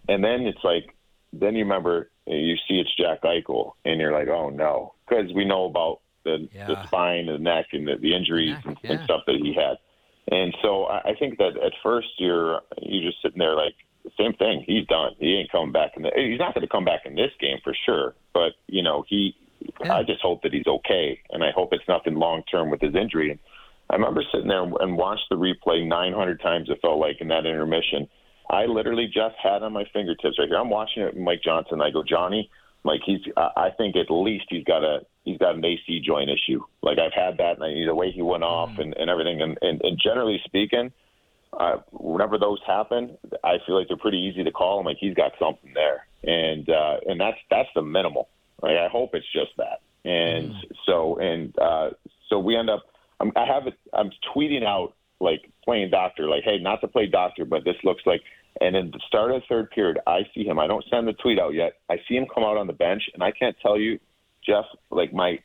[0.08, 0.94] and then it's like,
[1.32, 5.32] then you remember uh, you see it's Jack Eichel, and you're like, oh no, because
[5.34, 6.66] we know about the, yeah.
[6.66, 8.92] the spine, and the neck, and the, the injuries and, yeah.
[8.92, 9.76] and stuff that he had.
[10.30, 13.74] And so I, I think that at first you're you're just sitting there like
[14.16, 14.64] same thing.
[14.66, 15.12] He's done.
[15.18, 16.10] He ain't coming back in the.
[16.14, 18.14] He's not going to come back in this game for sure.
[18.32, 19.34] But you know he
[19.84, 19.96] yeah.
[19.96, 22.94] I just hope that he's okay, and I hope it's nothing long term with his
[22.94, 23.30] injury.
[23.30, 23.38] And
[23.88, 26.68] I remember sitting there and watched the replay 900 times.
[26.70, 28.08] It felt like in that intermission.
[28.50, 30.58] I literally just had on my fingertips right here.
[30.58, 31.80] I'm watching it, Mike Johnson.
[31.80, 32.50] I go, Johnny,
[32.84, 33.20] like he's.
[33.36, 36.60] I think at least he's got a he's got an AC joint issue.
[36.82, 38.80] Like I've had that, and I, the way he went off mm.
[38.80, 39.40] and, and everything.
[39.40, 40.92] And, and, and generally speaking,
[41.52, 44.80] uh, whenever those happen, I feel like they're pretty easy to call.
[44.80, 48.28] I'm like he's got something there, and uh, and that's that's the minimal.
[48.62, 48.76] Right?
[48.76, 49.80] I hope it's just that.
[50.04, 50.60] And mm.
[50.86, 51.90] so and uh,
[52.28, 52.84] so we end up.
[53.20, 53.74] I'm, I have it.
[53.92, 58.02] I'm tweeting out like playing doctor, like, hey, not to play doctor, but this looks
[58.06, 58.22] like.
[58.60, 60.58] And in the start of the third period, I see him.
[60.58, 61.74] I don't send the tweet out yet.
[61.88, 64.00] I see him come out on the bench, and I can't tell you,
[64.44, 65.38] Jeff, like my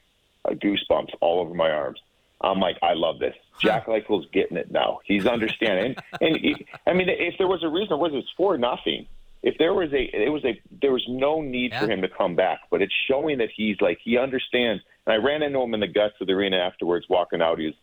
[0.45, 1.99] uh, goosebumps all over my arms.
[2.41, 3.36] I'm like, I love this.
[3.62, 4.99] Jack Eichel's getting it now.
[5.06, 5.95] He's understanding.
[6.19, 9.08] and, and he, I mean, if there was a reason, it was it's for nothing
[9.45, 11.81] if there was a it was a there was no need yeah.
[11.81, 14.84] for him to come back, but it's showing that he's like he understands.
[15.05, 17.60] And I ran into him in the guts of the arena afterwards, walking out.
[17.60, 17.75] He was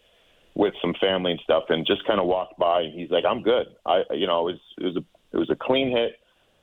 [0.57, 3.43] with some family and stuff, and just kind of walked by, and he's like, "I'm
[3.43, 3.69] good.
[3.87, 6.19] I you know it was it was a it was a clean hit.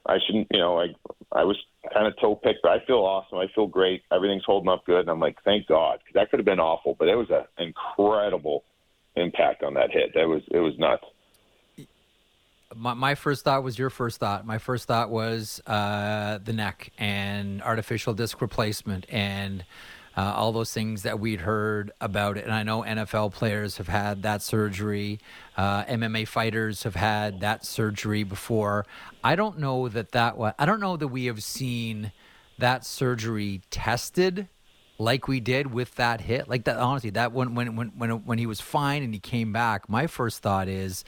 [0.05, 0.87] I shouldn't you know I
[1.31, 1.57] I was
[1.93, 3.37] kind of toe picked, but I feel awesome.
[3.37, 4.01] I feel great.
[4.11, 6.97] Everything's holding up good, and I'm like, thank God, because that could have been awful,
[6.99, 8.65] but it was an incredible
[9.15, 10.11] impact on that hit.
[10.13, 11.05] That was it was nuts
[12.75, 14.45] my, my first thought was your first thought.
[14.45, 19.65] My first thought was uh, the neck and artificial disc replacement and
[20.15, 22.43] uh, all those things that we'd heard about it.
[22.43, 25.19] And I know NFL players have had that surgery.
[25.55, 28.85] Uh, MMA fighters have had that surgery before.
[29.23, 32.11] I don't know that that was, I don't know that we have seen
[32.57, 34.47] that surgery tested
[34.97, 36.49] like we did with that hit.
[36.49, 39.53] Like that, honestly, that when when when when when he was fine and he came
[39.53, 41.05] back, my first thought is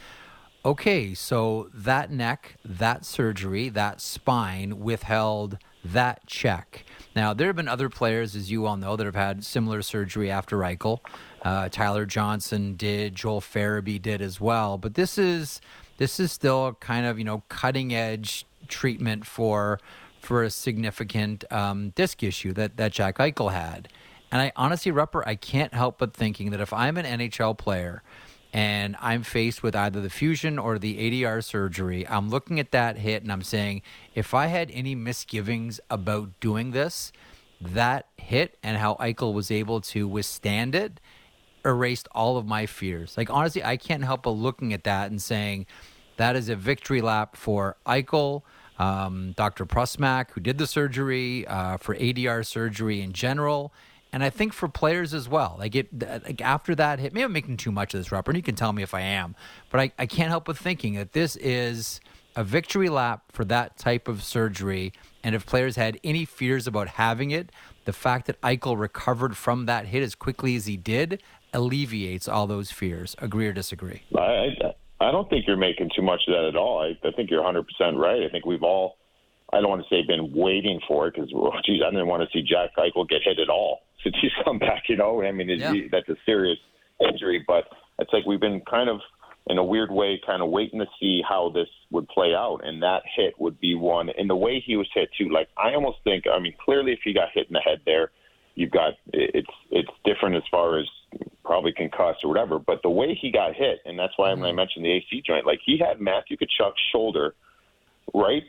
[0.63, 6.85] okay, so that neck, that surgery, that spine withheld that check.
[7.15, 10.29] Now, there have been other players, as you all know, that have had similar surgery
[10.29, 10.99] after Eichel.
[11.41, 14.77] Uh, Tyler Johnson did, Joel Farabee did as well.
[14.77, 15.59] But this is
[15.97, 19.79] this is still kind of you know cutting edge treatment for
[20.19, 23.87] for a significant um, disc issue that that Jack Eichel had.
[24.31, 28.01] And I honestly, Rupper, I can't help but thinking that if I'm an NHL player
[28.53, 32.97] and I'm faced with either the fusion or the ADR surgery, I'm looking at that
[32.97, 33.81] hit and I'm saying,
[34.13, 37.11] if I had any misgivings about doing this,
[37.61, 40.99] that hit and how Eichel was able to withstand it
[41.63, 43.15] erased all of my fears.
[43.17, 45.67] Like, honestly, I can't help but looking at that and saying,
[46.17, 48.41] that is a victory lap for Eichel.
[48.79, 49.65] Um, Dr.
[49.65, 53.71] Prusmack, who did the surgery, uh, for ADR surgery in general,
[54.13, 55.55] and I think for players as well.
[55.57, 58.31] Like it, like after that hit, maybe I'm making too much of this, Robert.
[58.31, 59.35] And you can tell me if I am,
[59.69, 62.01] but I, I can't help but thinking that this is
[62.35, 64.91] a victory lap for that type of surgery.
[65.23, 67.51] And if players had any fears about having it,
[67.85, 71.21] the fact that Eichel recovered from that hit as quickly as he did
[71.53, 73.15] alleviates all those fears.
[73.19, 74.03] Agree or disagree?
[74.17, 74.49] I,
[74.99, 76.81] I don't think you're making too much of that at all.
[76.81, 77.63] I, I think you're 100%
[77.97, 78.23] right.
[78.23, 78.97] I think we've all,
[79.51, 82.23] I don't want to say been waiting for it because, well, geez, I didn't want
[82.23, 84.83] to see Jack Eichel get hit at all since he's come back.
[84.87, 85.73] You know, I mean, yeah.
[85.91, 86.59] that's a serious
[86.99, 87.65] injury, but
[87.99, 88.99] it's like we've been kind of
[89.47, 92.81] in a weird way, kind of waiting to see how this would play out, and
[92.83, 94.09] that hit would be one.
[94.09, 96.99] And the way he was hit too, like I almost think, I mean, clearly if
[97.03, 98.11] he got hit in the head there,
[98.55, 100.85] you've got it's it's different as far as
[101.43, 102.59] probably concussed or whatever.
[102.59, 104.41] But the way he got hit, and that's why mm-hmm.
[104.41, 107.35] when I mentioned the AC joint, like he had Matthew Tkachuk's shoulder
[108.13, 108.43] right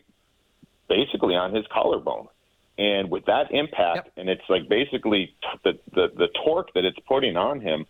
[0.88, 2.29] basically on his collarbone.
[2.78, 4.12] And with that impact, yep.
[4.16, 7.85] and it's like basically the, the the torque that it's putting on him,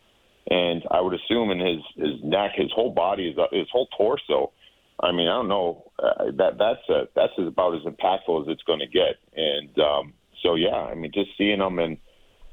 [0.50, 4.52] and I would assume in his his neck, his whole body, his his whole torso.
[5.00, 5.90] I mean, I don't know.
[5.98, 9.16] Uh, that that's a, that's about as impactful as it's going to get.
[9.36, 11.96] And um, so, yeah, I mean, just seeing him and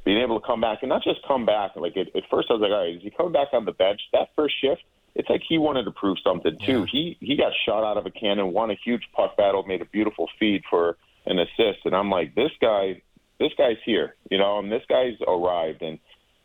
[0.06, 1.72] being able to come back and not just come back.
[1.76, 3.72] Like at, at first, I was like, all right, is he coming back on the
[3.72, 4.02] bench?
[4.14, 4.82] That first shift,
[5.16, 6.82] it's like he wanted to prove something too.
[6.82, 6.86] Yeah.
[6.92, 9.86] He he got shot out of a cannon, won a huge puck battle, made a
[9.86, 10.98] beautiful feed for
[11.30, 13.02] an assist, and I'm like, this guy,
[13.40, 16.00] this guy's here, you know, and this guy's arrived, and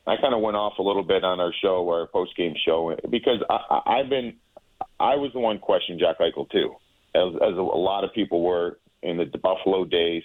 [0.06, 2.94] I kind of went off a little bit on our show, our post game show,
[3.10, 4.34] because I, I, I've been,
[5.00, 6.76] I was the one questioning Jack Eichel too,
[7.14, 10.22] as, as a, a lot of people were in the Buffalo days.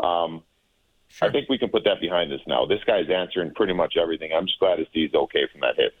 [0.00, 0.42] Um,
[1.08, 1.28] sure.
[1.28, 2.66] I think we can put that behind us now.
[2.66, 4.32] This guy's answering pretty much everything.
[4.34, 5.92] I'm just glad to see he's okay from that hit.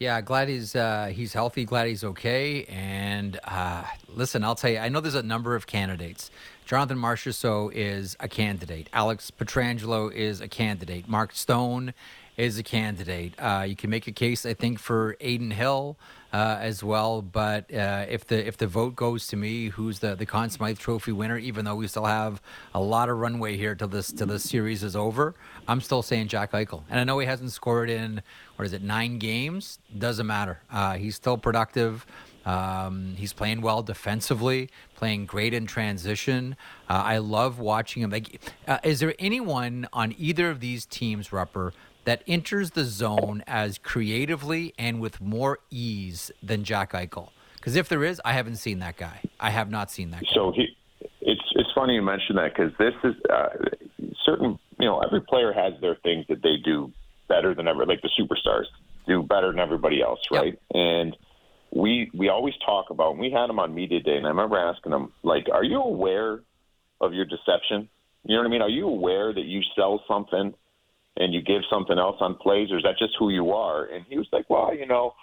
[0.00, 1.66] Yeah, glad he's uh, he's healthy.
[1.66, 2.64] Glad he's okay.
[2.64, 6.30] And uh, listen, I'll tell you, I know there's a number of candidates.
[6.64, 8.88] Jonathan Marchessault is a candidate.
[8.94, 11.06] Alex Pietrangelo is a candidate.
[11.06, 11.92] Mark Stone
[12.40, 13.34] is a candidate.
[13.38, 15.98] Uh, you can make a case, I think, for Adin Hill
[16.32, 17.20] uh, as well.
[17.20, 20.78] But uh, if the if the vote goes to me, who's the the Conn Smythe
[20.78, 22.40] Trophy winner, even though we still have
[22.74, 25.34] a lot of runway here till this till this series is over,
[25.68, 26.82] I'm still saying Jack Eichel.
[26.88, 28.22] And I know he hasn't scored in
[28.56, 29.78] what is it nine games.
[29.96, 30.60] Doesn't matter.
[30.72, 32.06] Uh, he's still productive.
[32.46, 36.56] Um, he's playing well defensively, playing great in transition.
[36.88, 38.10] Uh, I love watching him.
[38.10, 41.72] Like, uh, is there anyone on either of these teams, Rupper,
[42.10, 47.28] that enters the zone as creatively and with more ease than Jack Eichel?
[47.54, 49.20] Because if there is, I haven't seen that guy.
[49.38, 50.22] I have not seen that.
[50.22, 50.30] Guy.
[50.34, 50.76] So he,
[51.20, 53.50] it's it's funny you mention that because this is uh,
[54.24, 54.58] certain.
[54.80, 56.90] You know, every player has their things that they do
[57.28, 57.86] better than ever.
[57.86, 58.64] Like the superstars
[59.06, 60.54] do better than everybody else, right?
[60.54, 60.62] Yep.
[60.74, 61.16] And
[61.70, 63.12] we we always talk about.
[63.12, 65.80] And we had him on media day, and I remember asking him, like, "Are you
[65.80, 66.40] aware
[67.00, 67.88] of your deception?
[68.24, 68.62] You know what I mean?
[68.62, 70.54] Are you aware that you sell something
[71.16, 73.84] and you give something else on plays, or is that just who you are?
[73.84, 75.14] And he was like, well, you know,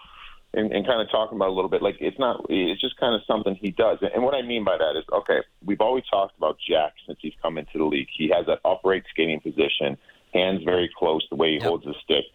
[0.54, 3.16] and, and kind of talking about a little bit, like it's not, it's just kind
[3.16, 4.00] of something he does.
[4.14, 7.34] And what I mean by that is, okay, we've always talked about Jack since he's
[7.42, 8.08] come into the league.
[8.16, 9.98] He has that upright skating position,
[10.34, 11.64] hands very close, the way he yep.
[11.64, 12.26] holds the stick.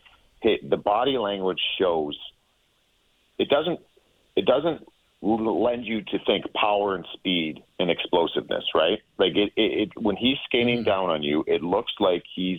[0.42, 2.18] The body language shows.
[3.38, 3.78] It doesn't.
[4.34, 4.86] It doesn't
[5.22, 8.98] lend you to think power and speed and explosiveness, right?
[9.18, 10.84] Like it, it, it when he's skating mm-hmm.
[10.84, 12.58] down on you, it looks like he's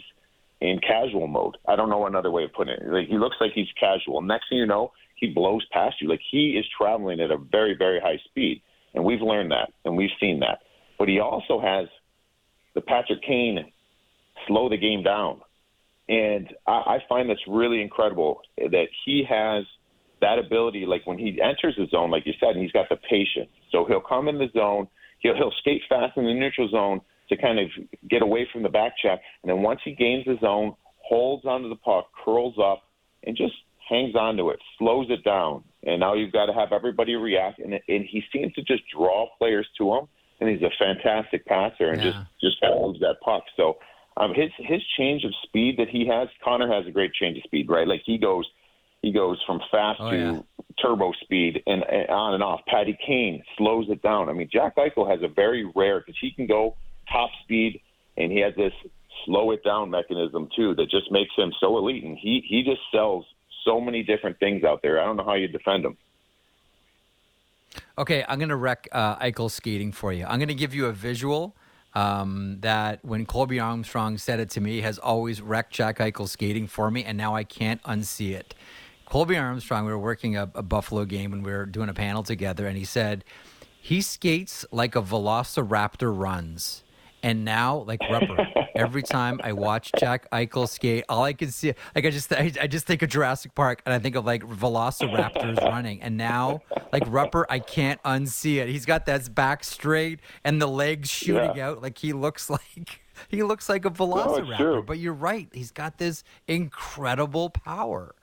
[0.64, 1.58] in casual mode.
[1.68, 2.88] I don't know another way of putting it.
[2.88, 4.22] Like he looks like he's casual.
[4.22, 6.08] Next thing you know, he blows past you.
[6.08, 8.62] Like he is traveling at a very, very high speed.
[8.94, 10.60] And we've learned that and we've seen that.
[10.98, 11.88] But he also has
[12.76, 13.74] the Patrick Kane
[14.48, 15.42] slow the game down.
[16.08, 19.66] And I, I find this really incredible that he has
[20.22, 20.86] that ability.
[20.86, 23.52] Like when he enters the zone, like you said, and he's got the patience.
[23.70, 24.88] So he'll come in the zone,
[25.20, 27.02] he'll he'll skate fast in the neutral zone,
[27.36, 27.68] to kind of
[28.10, 29.20] get away from the back check.
[29.42, 32.84] And then once he gains his own, holds onto the puck, curls up,
[33.24, 33.54] and just
[33.90, 35.64] hangs onto it, slows it down.
[35.84, 37.60] And now you've got to have everybody react.
[37.60, 40.08] And, and he seems to just draw players to him.
[40.40, 42.12] And he's a fantastic passer and yeah.
[42.12, 43.44] just just moves that puck.
[43.56, 43.78] So
[44.18, 47.44] um, his his change of speed that he has, Connor has a great change of
[47.44, 47.88] speed, right?
[47.88, 48.46] Like he goes
[49.02, 50.40] he goes from fast oh, to yeah.
[50.82, 52.62] turbo speed and, and on and off.
[52.68, 54.28] Patty Kane slows it down.
[54.28, 56.76] I mean, Jack Eichel has a very rare because he can go
[57.14, 57.80] top speed,
[58.18, 58.74] and he has this
[59.26, 62.04] slow it down mechanism too that just makes him so elite.
[62.04, 63.26] And he he just sells
[63.64, 65.00] so many different things out there.
[65.00, 65.98] I don't know how you defend him.
[67.98, 70.26] Okay, I'm going to wreck uh, Eichel skating for you.
[70.26, 71.56] I'm going to give you a visual
[71.94, 76.68] um, that when Colby Armstrong said it to me has always wrecked Jack Eichel skating
[76.68, 78.56] for me, and now I can't unsee it.
[79.06, 82.24] Colby Armstrong, we were working a, a Buffalo game and we were doing a panel
[82.24, 83.24] together, and he said
[83.80, 86.83] he skates like a velociraptor runs.
[87.24, 91.74] And now, like Rupper, every time I watch Jack Eichel skate, all I can see,
[91.96, 94.44] like I just, I, I, just think of Jurassic Park, and I think of like
[94.44, 96.02] Velociraptors running.
[96.02, 98.68] And now, like Rupper, I can't unsee it.
[98.68, 101.70] He's got that back straight and the legs shooting yeah.
[101.70, 104.60] out, like he looks like he looks like a Velociraptor.
[104.60, 108.16] No, but you're right, he's got this incredible power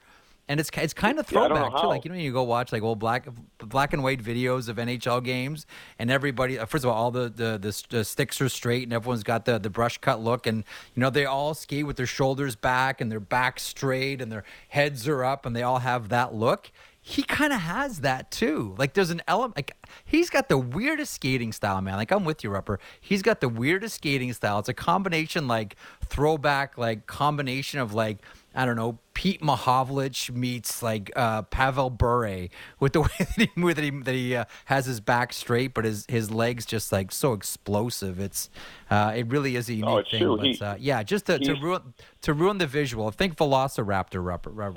[0.50, 1.86] and it's it's kind of throwback yeah, too.
[1.86, 5.22] Like you know, you go watch like old black black and white videos of NHL
[5.22, 5.64] games,
[5.96, 6.58] and everybody.
[6.58, 9.44] Uh, first of all, all the, the the, the sticks are straight, and everyone's got
[9.44, 10.64] the the brush cut look, and
[10.96, 14.42] you know they all skate with their shoulders back and their back straight, and their
[14.70, 18.74] heads are up, and they all have that look he kind of has that too.
[18.76, 21.96] Like there's an element like he's got the weirdest skating style, man.
[21.96, 22.78] Like I'm with you, Rupper.
[23.00, 24.58] He's got the weirdest skating style.
[24.58, 28.18] It's a combination like throwback, like combination of like
[28.54, 32.48] I don't know, Pete Mahovlich meets like uh, Pavel Bure
[32.80, 35.84] with the way that he that he, that he uh, has his back straight, but
[35.84, 38.18] his his legs just like so explosive.
[38.18, 38.50] It's
[38.90, 40.36] uh, it really is a unique oh, thing.
[40.36, 43.10] But, he, uh, yeah, just to, to ruin to ruin the visual.
[43.10, 44.74] Think Velociraptor.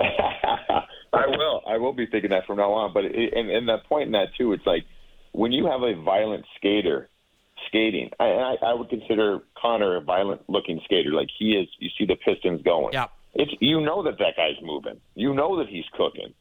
[1.12, 1.62] I will.
[1.66, 2.92] I will be thinking that from now on.
[2.92, 4.84] But it, and, and that point in that too, it's like
[5.32, 7.08] when you have a violent skater
[7.68, 8.10] skating.
[8.20, 11.10] I, I, I would consider Connor a violent-looking skater.
[11.10, 11.68] Like he is.
[11.78, 12.92] You see the pistons going.
[12.92, 13.06] Yeah.
[13.34, 15.00] It's you know that that guy's moving.
[15.14, 16.34] You know that he's cooking.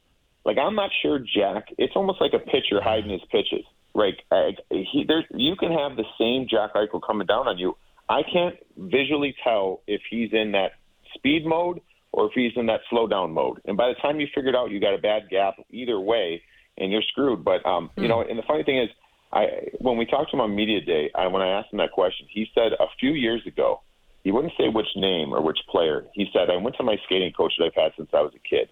[0.46, 1.66] Like I'm not sure Jack.
[1.78, 3.66] It's almost like a pitcher hiding his pitches.
[3.96, 4.16] Right?
[4.32, 7.78] I, he, there's you can have the same Jack Eichel coming down on you.
[8.10, 10.74] I can't visually tell if he's in that
[11.16, 11.80] speed mode
[12.12, 13.60] or if he's in that slow down mode.
[13.66, 16.42] And by the time you figure it out, you got a bad gap either way,
[16.78, 17.44] and you're screwed.
[17.44, 18.90] But um, you know, and the funny thing is,
[19.32, 19.46] I
[19.80, 22.28] when we talked to him on media day, I, when I asked him that question,
[22.30, 23.82] he said a few years ago,
[24.24, 26.06] he wouldn't say which name or which player.
[26.14, 28.48] He said I went to my skating coach that I've had since I was a
[28.48, 28.70] kid,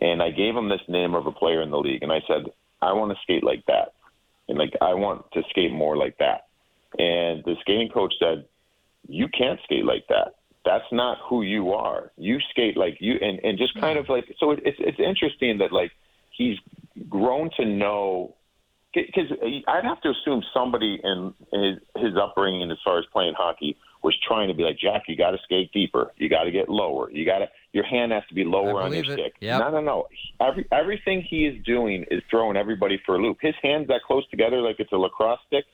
[0.00, 2.46] and I gave him this name of a player in the league, and I said
[2.80, 3.94] I want to skate like that,
[4.48, 6.46] and like I want to skate more like that.
[6.98, 8.44] And the skating coach said,
[9.08, 10.34] "You can't skate like that.
[10.64, 12.10] That's not who you are.
[12.16, 15.72] You skate like you." And and just kind of like so, it's it's interesting that
[15.72, 15.92] like
[16.30, 16.58] he's
[17.08, 18.34] grown to know
[18.92, 19.30] because
[19.68, 24.16] I'd have to assume somebody in his, his upbringing as far as playing hockey was
[24.26, 25.02] trying to be like Jack.
[25.08, 26.12] You got to skate deeper.
[26.16, 27.10] You got to get lower.
[27.10, 29.12] You got to your hand has to be lower on your it.
[29.12, 29.34] stick.
[29.40, 29.60] Yep.
[29.60, 30.06] No, no, no.
[30.40, 33.38] Every everything he is doing is throwing everybody for a loop.
[33.40, 35.64] His hands that close together like it's a lacrosse stick.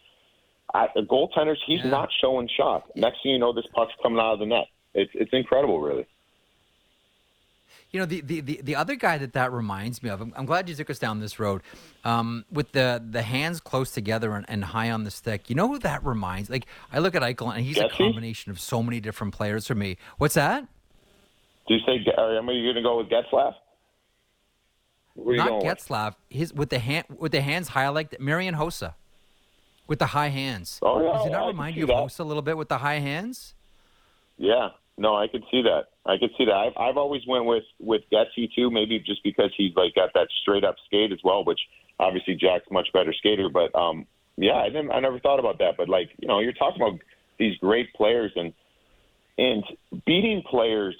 [0.74, 1.90] At the goaltenders, he's Yeah.
[1.90, 2.84] not showing shot.
[2.94, 4.66] Next thing you know, this puck's coming out of the net.
[4.94, 6.06] It's it's incredible, really.
[7.90, 10.44] You know, the, the, the, the other guy that that reminds me of, I'm, I'm
[10.44, 11.62] glad you took us down this road,
[12.04, 15.48] um, with the, the hands close together and, and high on the stick.
[15.48, 16.50] You know who that reminds?
[16.50, 19.74] Like, I look at Eichel, and he's a combination of so many different players for
[19.74, 19.96] me.
[20.18, 20.66] What's that?
[21.66, 22.04] Do you say?
[22.16, 23.54] Am I going to go with Getzlaf?
[25.26, 26.14] Are you Not with?
[26.30, 28.20] His with the hand with the hands high like that.
[28.20, 28.94] Marian Hossa,
[29.86, 30.78] with the high hands.
[30.82, 31.96] Oh, yeah, Does it not can remind you of that.
[31.96, 33.54] Hossa a little bit with the high hands?
[34.36, 35.86] Yeah, no, I could see that.
[36.04, 36.54] I could see that.
[36.54, 40.28] I've, I've always went with with Getzey too, maybe just because he's like got that
[40.42, 41.60] straight up skate as well, which
[41.98, 43.48] obviously Jack's much better skater.
[43.48, 44.90] But um, yeah, I didn't.
[44.90, 45.76] I never thought about that.
[45.76, 47.00] But like you know, you're talking about
[47.38, 48.52] these great players and
[49.38, 49.62] and
[50.06, 50.96] beating players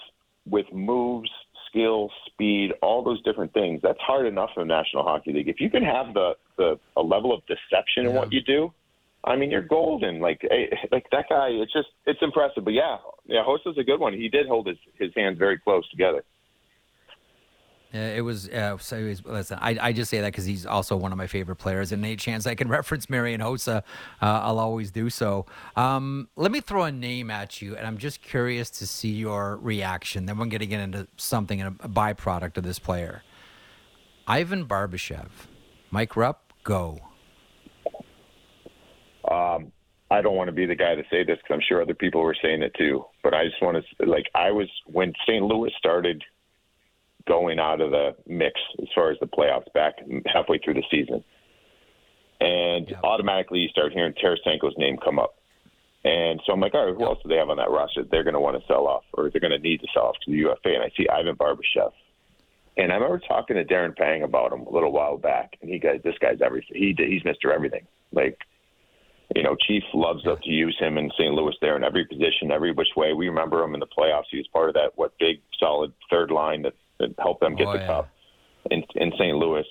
[0.47, 1.31] with moves,
[1.69, 3.81] skill, speed, all those different things.
[3.83, 5.49] That's hard enough in the National Hockey League.
[5.49, 8.19] If you can have the the a level of deception in Yeah.
[8.19, 8.73] what you do,
[9.25, 10.21] I mean, you're golden.
[10.21, 11.49] Like, eh, like that guy.
[11.51, 12.65] It's just, it's impressive.
[12.65, 12.97] But yeah,
[13.27, 14.13] yeah, Hossa's a good one.
[14.13, 16.23] He did hold his his hands very close together.
[17.93, 18.51] It was.
[18.51, 21.27] Uh, so was- listen, I, I just say that because he's also one of my
[21.27, 23.83] favorite players, and any chance I can reference Marian Hossa, uh,
[24.21, 25.47] I'll always do so.
[25.75, 29.57] Um, let me throw a name at you, and I'm just curious to see your
[29.57, 30.27] reaction.
[30.27, 33.23] Then we're going to get into something, and a byproduct of this player,
[34.27, 35.29] Ivan Barbashev.
[35.91, 36.99] Mike Rupp, go.
[39.31, 39.73] Um,
[40.11, 42.23] I don't want to be the guy to say this because I'm sure other people
[42.23, 43.05] were saying it too.
[43.23, 45.45] But I just want to, like, I was when St.
[45.45, 46.23] Louis started
[47.27, 49.95] going out of the mix as far as the playoffs back
[50.27, 51.23] halfway through the season,
[52.41, 53.01] and Yeah.
[53.05, 55.35] automatically you start hearing Tarasenko's name come up.
[56.05, 58.03] And so I'm like, all right, who else do they have on that roster?
[58.05, 60.17] They're going to want to sell off, or they're going to need to sell off
[60.25, 60.75] to the UFA.
[60.75, 61.93] And I see Ivan Barbashev.
[62.79, 65.81] And I remember talking to Darren Pang about him a little while back, and he
[65.81, 66.77] goes, "This guy's everything.
[66.77, 67.87] He he's Mister Everything.
[68.13, 68.39] Like,
[69.37, 71.35] you know, Chief loves to use him in St.
[71.35, 73.13] Louis there in every position, every which way.
[73.13, 74.25] We remember him in the playoffs.
[74.31, 77.67] He was part of that what big solid third line that, that helped them get
[77.69, 77.87] Oh, the yeah.
[77.87, 78.09] cup
[78.71, 79.37] in in St.
[79.37, 79.67] Louis.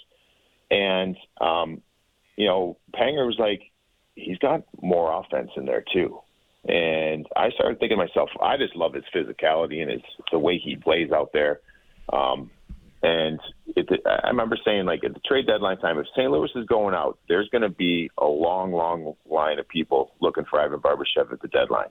[0.69, 1.81] And um,
[2.35, 3.61] you know, Panger was like,
[4.15, 6.19] he's got more offense in there too.
[6.67, 10.01] And I started thinking to myself, I just love his physicality and his
[10.31, 11.61] the way he plays out there.
[12.11, 12.51] Um,
[13.03, 13.39] and
[13.75, 16.31] it, I remember saying, like, at the trade deadline time, if St.
[16.31, 20.45] Louis is going out, there's going to be a long, long line of people looking
[20.49, 21.89] for Ivan Barbashev at the deadline.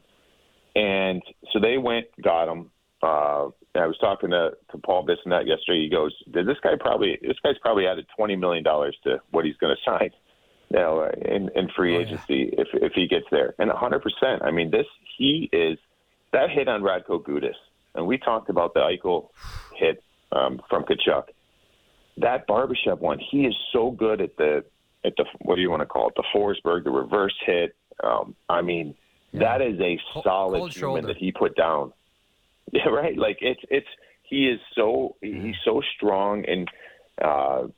[0.75, 2.71] And so they went, got him.
[3.03, 5.83] Uh, and I was talking to, to Paul Bissonnette yesterday.
[5.85, 7.19] He goes, "Did this guy probably?
[7.21, 10.11] This guy's probably added twenty million dollars to what he's going to sign
[10.71, 12.07] now in, in free Oh, yeah.
[12.07, 14.43] agency if if he gets there." And hundred percent.
[14.43, 14.87] I mean, this
[15.19, 15.79] he is
[16.33, 17.55] that hit on Radko Gudas,
[17.95, 19.29] and we talked about the Eichel
[19.77, 20.03] hit
[20.37, 21.24] um, from Tkachuk.
[22.18, 24.64] That Barbashev one, he is so good at the
[25.05, 26.14] at the what do you want to call it?
[26.16, 27.76] The Forsberg, the reverse hit.
[28.03, 28.95] Um, I mean,
[29.34, 31.07] that is a Cold- solid cold human shoulder.
[31.09, 31.93] that he put down.
[32.72, 33.16] Yeah, right.
[33.16, 33.87] Like it's it's
[34.24, 36.68] he is so he's so strong and
[37.22, 37.68] uh,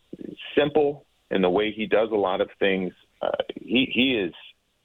[0.57, 2.95] simple in the way he does a lot of things.
[3.21, 3.29] Uh,
[3.61, 4.33] he he is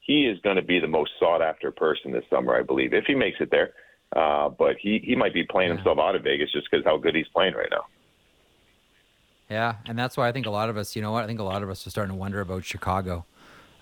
[0.02, 3.06] he is going to be the most sought after person this summer, I believe, if
[3.06, 3.70] he makes it there.
[4.16, 7.16] Uh, but he he might be playing himself out of Vegas just because how good
[7.16, 7.86] he's playing right now.
[9.50, 11.24] Yeah, and that's why I think a lot of us, you know what?
[11.24, 13.26] I think a lot of us are starting to wonder about Chicago.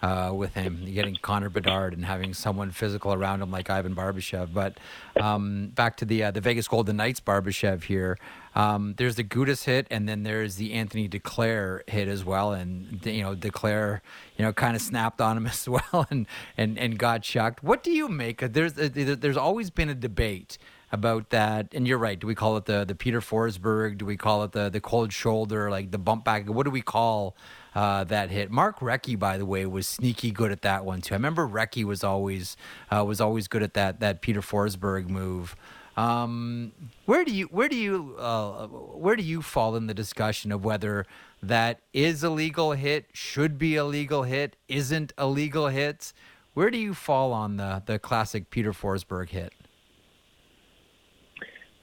[0.02, 4.54] Uh, with him, getting Connor Bedard and having someone physical around him like Ivan Barbashev.
[4.54, 4.80] But
[5.20, 8.18] um, back to the uh, the Vegas Golden Knights Barbashev here.
[8.54, 12.52] Um, there's the Gudas hit, and then there's the Anthony Duclair hit as well.
[12.52, 14.02] And you know, Duclair,
[14.38, 16.26] you know, kind of snapped on him as well, and
[16.58, 17.64] and and got chucked.
[17.64, 18.40] What do you make?
[18.40, 20.58] There's uh, there's always been a debate
[20.92, 21.68] about that.
[21.74, 22.20] And you're right.
[22.20, 23.98] Do we call it the the Peter Forsberg?
[23.98, 25.70] Do we call it the the cold shoulder?
[25.70, 26.50] Like the bump back?
[26.50, 27.36] What do we call
[27.74, 28.52] uh, that hit?
[28.52, 31.14] Mark Recchi, by the way, was sneaky good at that one too.
[31.14, 32.58] I remember Recchi was always
[32.90, 35.56] uh, was always good at that that Peter Forsberg move.
[35.98, 36.72] Um,
[37.06, 40.64] where do you where do you uh, where do you fall in the discussion of
[40.64, 41.06] whether
[41.44, 46.14] that is a legal hit, should be a legal hit, isn't a legal hit?
[46.54, 49.54] Where do you fall on the the classic Peter Forsberg hit?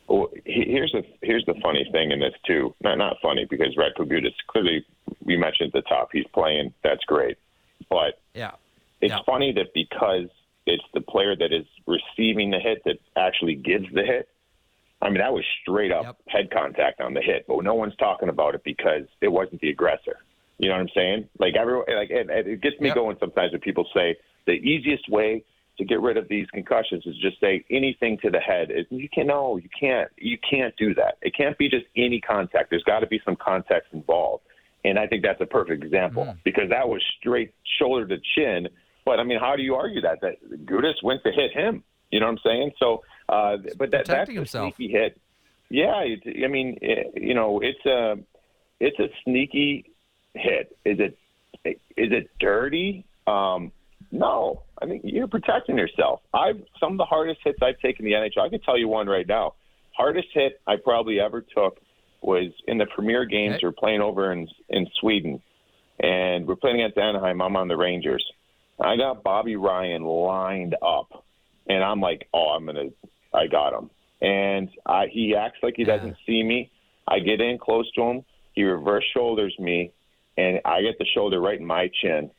[0.09, 2.75] Oh, well, here's the here's the funny thing in this too.
[2.81, 4.85] Not not funny because Radko Gudas clearly
[5.25, 6.73] we mentioned at the top he's playing.
[6.83, 7.39] That's great,
[7.91, 8.53] but yeah,
[9.01, 9.21] it's yeah.
[9.27, 10.29] funny that because
[10.67, 14.29] it's the player that is receiving the hit that actually gives the hit.
[15.01, 16.17] I mean, that was straight up yep.
[16.27, 19.71] head contact on the hit, but no one's talking about it because it wasn't the
[19.71, 20.17] aggressor.
[20.59, 21.29] You know what I'm saying?
[21.39, 22.97] Like everyone, like it, it gets me yep.
[22.97, 25.45] going sometimes when people say the easiest way
[25.79, 28.71] to get rid of these concussions is just say anything to the head.
[28.91, 30.11] You can no, you can't.
[30.17, 31.19] You can't do that.
[31.23, 32.71] It can't be just any contact.
[32.71, 34.45] There's got to be some context involved,
[34.85, 36.37] and I think that's a perfect example mm.
[36.45, 38.69] because that was straight shoulder to chin.
[39.05, 41.85] But I mean, how do you argue that that Gudas went to hit him?
[42.11, 42.73] You know what I'm saying?
[42.79, 44.73] So, uh, but that that's himself.
[44.73, 45.21] a sneaky hit.
[45.71, 48.17] Yeah, it, I mean, it, you know, it's a
[48.81, 49.93] it's a sneaky
[50.35, 50.77] hit.
[50.85, 51.19] Is it
[51.65, 51.77] is
[52.13, 53.05] it dirty?
[53.27, 53.73] Um,
[54.11, 56.21] no, I mean you're protecting yourself.
[56.33, 58.43] I've some of the hardest hits I've taken in the NHL.
[58.45, 59.55] I can tell you one right now.
[59.97, 61.79] Hardest hit I probably ever took
[62.23, 63.57] was in the premier games.
[63.57, 63.67] Okay.
[63.67, 65.43] We're playing over in in Sweden,
[66.01, 67.41] and we're playing against Anaheim.
[67.43, 68.25] I'm on the Rangers.
[68.81, 71.25] I got Bobby Ryan lined up,
[71.69, 72.91] and I'm like, oh, I'm gonna,
[73.35, 73.91] I got him.
[74.21, 75.97] And I, he acts like he Yeah.
[75.97, 76.71] doesn't see me.
[77.09, 78.25] I get in close to him.
[78.53, 79.93] He reverse shoulders me,
[80.37, 82.31] and I get the shoulder right in my chin,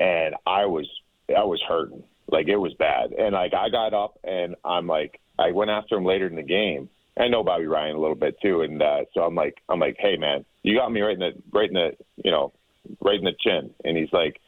[0.00, 0.88] and I was
[1.34, 2.02] I was hurting.
[2.30, 3.12] Like it was bad.
[3.12, 6.42] And like I got up and I'm like I went after him later in the
[6.42, 6.88] game.
[7.18, 9.96] I know Bobby Ryan a little bit too, and uh, so I'm like I'm like,
[9.98, 12.52] hey man, you got me right in the right in the you know
[13.00, 13.70] right in the chin.
[13.84, 14.40] And he's like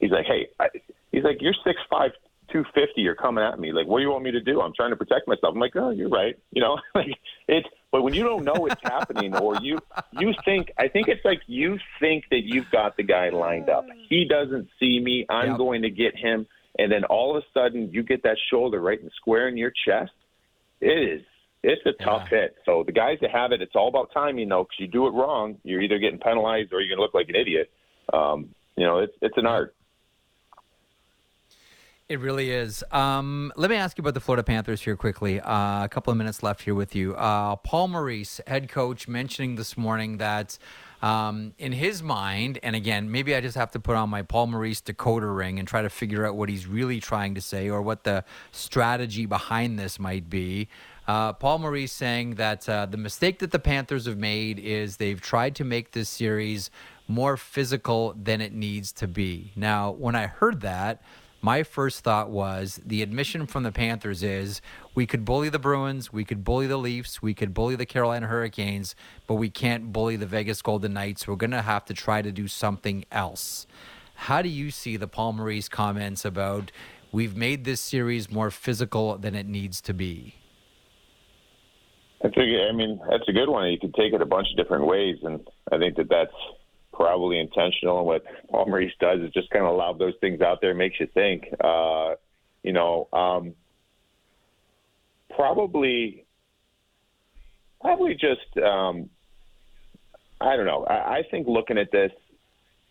[0.00, 0.68] he's like, hey, I,
[1.12, 2.10] he's like you're six five.
[2.50, 4.88] 250 you're coming at me like what do you want me to do i'm trying
[4.88, 7.08] to protect myself i'm like oh you're right you know like
[7.46, 9.78] it's but when you don't know it's happening or you
[10.12, 13.86] you think i think it's like you think that you've got the guy lined up.
[14.08, 15.26] He doesn't see me.
[15.28, 15.58] I'm Yep.
[15.58, 16.46] going to get him.
[16.78, 19.72] And then all of a sudden you get that shoulder right in square in your
[19.86, 20.12] chest.
[20.80, 20.86] It
[21.18, 21.24] is
[21.62, 22.38] it's a tough Yeah.
[22.42, 22.56] hit.
[22.64, 25.10] So the guys that have it it's all about timing though because you do it
[25.10, 27.70] wrong you're either getting penalized or you're going to look like an idiot.
[28.12, 29.74] Um you know it's it's an art
[32.08, 32.82] It really is.
[32.90, 35.42] Um, let me ask you about the Florida Panthers here quickly.
[35.42, 37.14] Uh, a couple of minutes left here with you.
[37.14, 40.56] Uh, Paul Maurice, head coach, mentioning this morning that
[41.02, 44.46] um, in his mind, and again, maybe I just have to put on my Paul
[44.46, 47.82] Maurice decoder ring and try to figure out what he's really trying to say or
[47.82, 50.68] what the strategy behind this might be.
[51.06, 55.20] Uh, Paul Maurice saying that uh, the mistake that the Panthers have made is they've
[55.20, 56.70] tried to make this series
[57.06, 59.52] more physical than it needs to be.
[59.54, 61.02] Now, when I heard that,
[61.40, 64.60] my first thought was the admission from the Panthers is
[64.94, 68.26] we could bully the Bruins, we could bully the Leafs, we could bully the Carolina
[68.26, 71.28] Hurricanes, but we can't bully the Vegas Golden Knights.
[71.28, 73.66] We're going to have to try to do something else.
[74.14, 76.72] How do you see the Paul Maurice comments about
[77.12, 80.34] we've made this series more physical than it needs to be?
[82.24, 83.68] I think, I mean, that's a good one.
[83.68, 86.34] You could take it a bunch of different ways, and I think that that's
[86.98, 87.98] probably intentional.
[87.98, 90.98] And what Paul Maurice does is just kind of lob those things out there, makes
[90.98, 91.44] you think.
[91.62, 92.14] Uh,
[92.62, 93.54] you know, um,
[95.34, 96.24] probably,
[97.80, 99.08] probably just, um,
[100.40, 100.84] I don't know.
[100.84, 102.10] I, I think looking at this,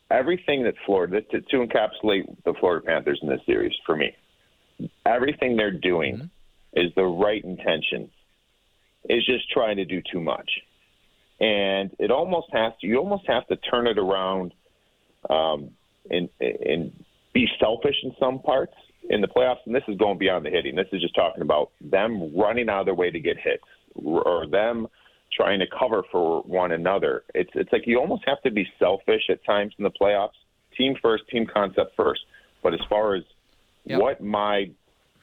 [0.10, 4.16] everything that Florida to, to encapsulate the Florida Panthers in this series for me,
[5.06, 6.30] everything they're doing
[6.74, 8.10] is the right intention.
[9.10, 10.50] Is just trying to do too much,
[11.40, 12.88] and it almost has to.
[12.88, 14.54] You almost have to turn it around,
[15.30, 15.72] um,
[16.10, 18.74] and and be selfish in some parts
[19.10, 19.58] in the playoffs.
[19.66, 20.76] And this is going beyond the hitting.
[20.76, 23.64] This is just talking about them running out of their way to get hits,
[23.96, 24.88] or them
[25.36, 27.24] trying to cover for one another.
[27.36, 30.32] It's it's like you almost have to be selfish at times in the playoffs.
[30.78, 32.22] Team first, team concept first.
[32.64, 33.24] But as far as
[33.86, 34.02] Yep.
[34.02, 34.70] what my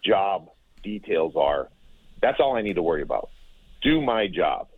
[0.02, 0.48] job
[0.82, 1.68] details are,
[2.22, 3.28] that's all I need to worry about.
[3.82, 4.68] Do my job.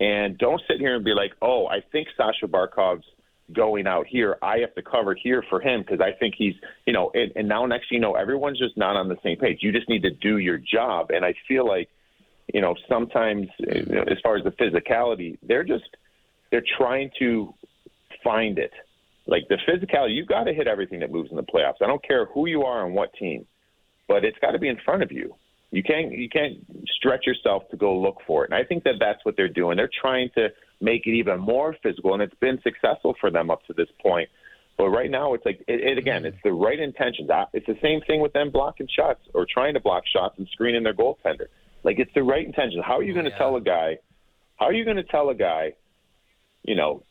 [0.00, 3.04] And don't sit here and be like, oh, I think Sasha Barkov's
[3.52, 4.36] going out here.
[4.42, 6.54] I have to cover here for him because I think he's,
[6.86, 9.58] you know, and, and now next you know, everyone's just not on the same page.
[9.60, 11.10] You just need to do your job.
[11.10, 11.88] And I feel like,
[12.52, 15.96] you know, sometimes you know, as far as the physicality, they're just,
[16.50, 17.54] they're trying to
[18.22, 18.72] find it.
[19.26, 21.76] Like the physicality, you've got to hit everything that moves in the playoffs.
[21.82, 23.46] I don't care who you are on what team,
[24.08, 25.34] but it's got to be in front of you.
[25.74, 28.52] You can't you can't stretch yourself to go look for it.
[28.52, 29.76] And I think that that's what they're doing.
[29.76, 30.50] They're trying to
[30.80, 34.28] make it even more physical, and it's been successful for them up to this point.
[34.78, 37.28] But right now, it's like it, it again, it's the right intentions.
[37.52, 40.84] It's the same thing with them blocking shots or trying to block shots and screening
[40.84, 41.46] their goaltender.
[41.82, 42.84] Like it's the right intentions.
[42.86, 43.38] How are you going to yeah.
[43.38, 43.98] tell a guy?
[44.56, 45.72] How are you going to tell a guy?
[46.62, 47.02] You know,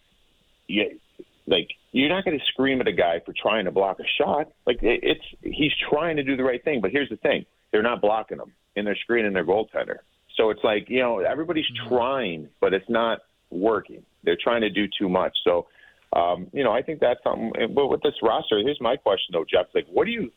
[0.68, 1.00] you,
[1.48, 4.54] like you're not going to scream at a guy for trying to block a shot.
[4.66, 6.80] Like it's he's trying to do the right thing.
[6.80, 9.98] But here's the thing: they're not blocking him, and they're screening their goaltender.
[10.38, 11.94] So it's like you know everybody's mm-hmm.
[11.94, 13.20] trying, but it's not
[13.50, 14.04] working.
[14.24, 15.36] They're trying to do too much.
[15.44, 15.68] So
[16.16, 17.52] um, you know I think that's something.
[17.76, 19.66] But with this roster, here's my question though, Jeff.
[19.76, 20.32] Like, what do you?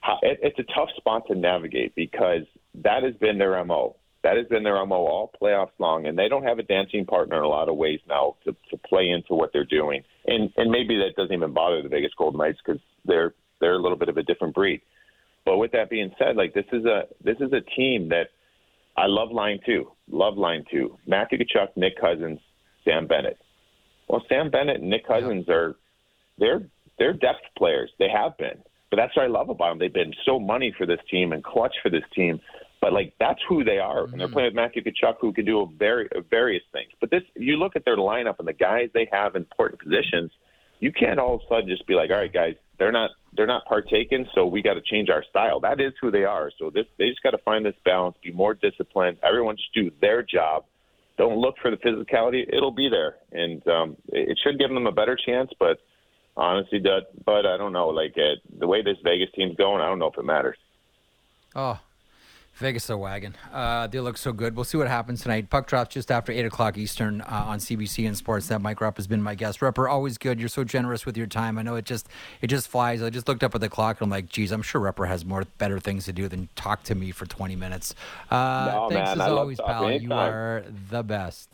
[0.00, 2.42] How, it, it's a tough spot to navigate because
[2.84, 3.96] that has been their mo.
[4.22, 7.36] That has been their mo all playoffs long, and they don't have a dancing partner
[7.38, 10.02] in a lot of ways now to, to play into what they're doing.
[10.26, 13.82] And and maybe that doesn't even bother the Vegas Golden Knights because they're they're a
[13.82, 14.82] little bit of a different breed.
[15.48, 18.28] But with that being said, like this is a this is a team that
[18.98, 20.98] I love line two, love line two.
[21.06, 22.38] Matthew Tkachuk, Nick Cousins,
[22.84, 23.38] Sam Bennett.
[24.08, 25.54] Well, Sam Bennett and Nick Cousins yeah.
[25.54, 25.76] are
[26.36, 26.68] they're
[26.98, 27.90] they're depth players.
[27.98, 28.58] They have been,
[28.90, 29.78] but that's what I love about them.
[29.78, 32.40] They've been so money for this team and clutch for this team.
[32.82, 34.12] But like that's who they are, mm-hmm.
[34.12, 34.34] and they're mm-hmm.
[34.34, 36.90] playing with Matthew Tkachuk, who can do a very various things.
[37.00, 40.30] But this, you look at their lineup and the guys they have in important positions,
[40.80, 43.46] you can't all of a sudden just be like, all right, guys, they're not they're
[43.46, 45.60] not partaking, so we got to change our style.
[45.60, 46.50] That is who they are.
[46.58, 49.18] So this, they just got to find this balance, be more disciplined.
[49.22, 50.64] Everyone just do their job.
[51.18, 54.92] Don't look for the physicality; it'll be there, and um, it should give them a
[54.92, 55.50] better chance.
[55.58, 55.78] But
[56.36, 56.80] honestly,
[57.24, 57.88] but I don't know.
[57.88, 60.56] Like uh, the way this Vegas team's going, I don't know if it matters.
[61.54, 61.78] Oh,
[62.58, 63.36] Vegas a wagon.
[63.52, 64.56] Uh, they look so good.
[64.56, 65.48] We'll see what happens tonight.
[65.48, 68.48] Puck drops just after eight o'clock Eastern uh, on CBC and Sports.
[68.48, 69.60] That Mike Rupp has been my guest.
[69.60, 70.40] Rupper, always good.
[70.40, 71.56] You're so generous with your time.
[71.56, 72.08] I know it just
[72.42, 73.00] it just flies.
[73.00, 75.24] I just looked up at the clock and I'm like, geez, I'm sure Rupper has
[75.24, 77.94] more better things to do than talk to me for 20 minutes.
[78.28, 79.92] Uh, no, thanks man, as I always, pal.
[79.92, 81.48] You are the best.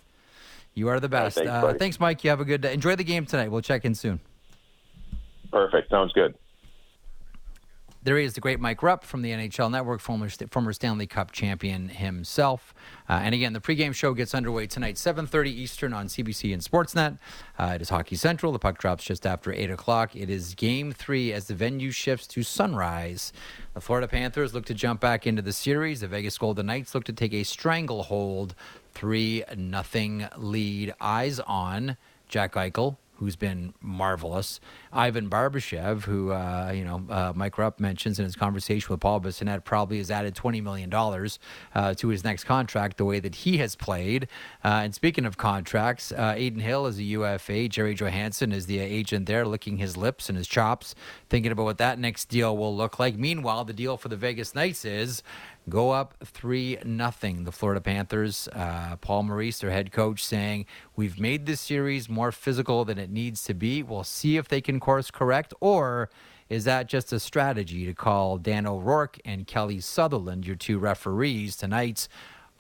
[0.73, 1.37] You are the best.
[1.37, 2.25] thanks, uh, thanks, Mike.
[2.25, 2.73] You have a good day.
[2.73, 3.51] Enjoy the game tonight.
[3.51, 4.21] We'll check in soon.
[5.53, 5.91] Perfect.
[5.91, 6.35] Sounds good.
[8.05, 11.89] There is the great Mike Rupp from the NHL Network, former, former Stanley Cup champion
[11.89, 12.75] himself.
[13.09, 17.19] Uh, and again, the pregame show gets underway tonight, 7.30 Eastern on CBC and Sportsnet.
[17.59, 18.53] Uh, it is Hockey Central.
[18.53, 20.15] The puck drops just after 8 o'clock.
[20.15, 23.33] It is Game 3 as the venue shifts to Sunrise.
[23.73, 26.03] The Florida Panthers look to jump back into the series.
[26.03, 28.55] The Vegas Golden Knights look to take a stranglehold
[28.93, 30.93] 3 nothing lead.
[31.01, 31.97] Eyes on
[32.29, 34.61] Jack Eichel who's been marvelous.
[34.93, 39.21] Ivan Barbashev, who uh, you know uh, Mike Rupp mentions in his conversation with Paul
[39.21, 41.39] Bissonnette, probably has added twenty million dollars
[41.75, 42.99] uh, to his next contract.
[42.99, 44.29] The way that he has played.
[44.63, 47.69] Uh, and speaking of contracts, uh, Adin Hill is a UFA.
[47.69, 50.95] Jerry Johansson is the agent there, licking his lips and his chops,
[51.29, 53.17] thinking about what that next deal will look like.
[53.17, 55.23] Meanwhile, the deal for the Vegas Knights is
[55.69, 57.45] go up 3 nothing.
[57.45, 62.33] The Florida Panthers, uh, Paul Maurice, their head coach, saying, We've made this series more
[62.33, 63.83] physical than it needs to be.
[63.83, 66.11] We'll see if they can course correct, or
[66.49, 71.57] is that just a strategy to call Dan O'Rourke and Kelly Sutherland, your two referees
[71.57, 72.09] tonight,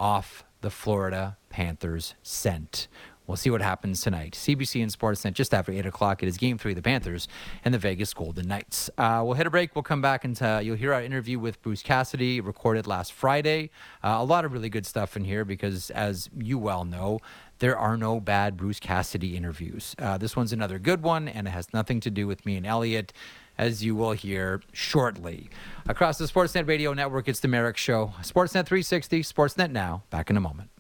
[0.00, 2.88] off the Florida Panthers scent?
[3.26, 4.32] We'll see what happens tonight.
[4.34, 6.22] CBC and Sportsnet just after 8 o'clock.
[6.22, 7.26] It is game three, of the Panthers
[7.64, 8.90] and the Vegas Golden Knights.
[8.98, 9.74] Uh, we'll hit a break.
[9.74, 13.70] We'll come back and uh, you'll hear our interview with Bruce Cassidy, recorded last Friday.
[14.02, 17.18] Uh, a lot of really good stuff in here because, as you well know,
[17.60, 19.94] there are no bad Bruce Cassidy interviews.
[19.98, 22.66] Uh, this one's another good one, and it has nothing to do with me and
[22.66, 23.12] Elliot
[23.56, 25.48] as you will hear shortly.
[25.88, 28.12] Across the Sportsnet Radio Network, it's the Marek Show.
[28.20, 30.02] Sportsnet 360, Sportsnet Now.
[30.10, 30.73] Back in a moment.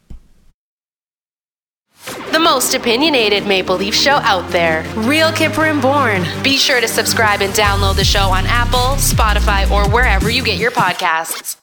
[2.32, 4.82] The most opinionated Maple Leaf show out there.
[4.96, 6.24] Real Kyper and Bourne.
[6.42, 10.58] Be sure to subscribe and download the show on Apple, Spotify, or wherever you get
[10.58, 11.56] your podcasts.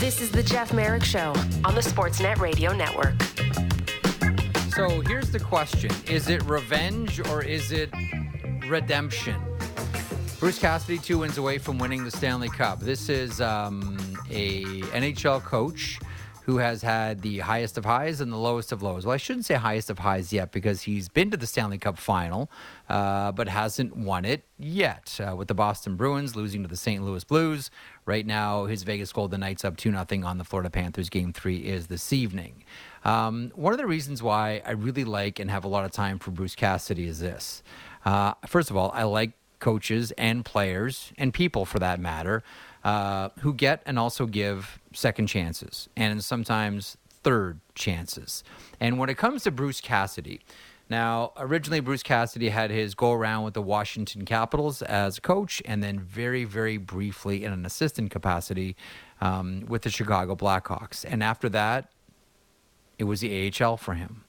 [0.00, 1.34] This is the Jeff Marek Show
[1.64, 3.14] on the Sportsnet Radio Network.
[4.74, 7.90] So here's the question Is it revenge or is it
[8.66, 9.36] redemption?
[10.38, 12.80] Bruce Cassidy, two wins away from winning the Stanley Cup.
[12.80, 13.98] This is um,
[14.30, 15.98] a NHL coach
[16.50, 19.06] who has had the highest of highs and the lowest of lows.
[19.06, 21.96] Well, I shouldn't say highest of highs yet because he's been to the Stanley Cup
[21.96, 22.50] final,
[22.88, 25.20] uh, but hasn't won it yet.
[25.20, 27.04] Uh, with the Boston Bruins losing to the St.
[27.04, 27.70] Louis Blues,
[28.04, 31.08] right now his Vegas Golden Knights up 2 0 on the Florida Panthers.
[31.08, 32.64] Game three is this evening.
[33.04, 36.18] Um, one of the reasons why I really like and have a lot of time
[36.18, 37.62] for Bruce Cassidy is this.
[38.04, 42.42] Uh, first of all, I like coaches and players and people for that matter
[42.84, 48.42] uh, who get and also give second chances and sometimes third chances.
[48.80, 50.40] And when it comes to Bruce Cassidy,
[50.90, 55.62] now, originally, Bruce Cassidy had his go around with the Washington Capitals as a coach,
[55.64, 58.74] and then very, very briefly in an assistant capacity
[59.20, 61.04] um, with the Chicago Blackhawks.
[61.08, 61.92] And after that,
[62.98, 64.24] it was the AHL for him.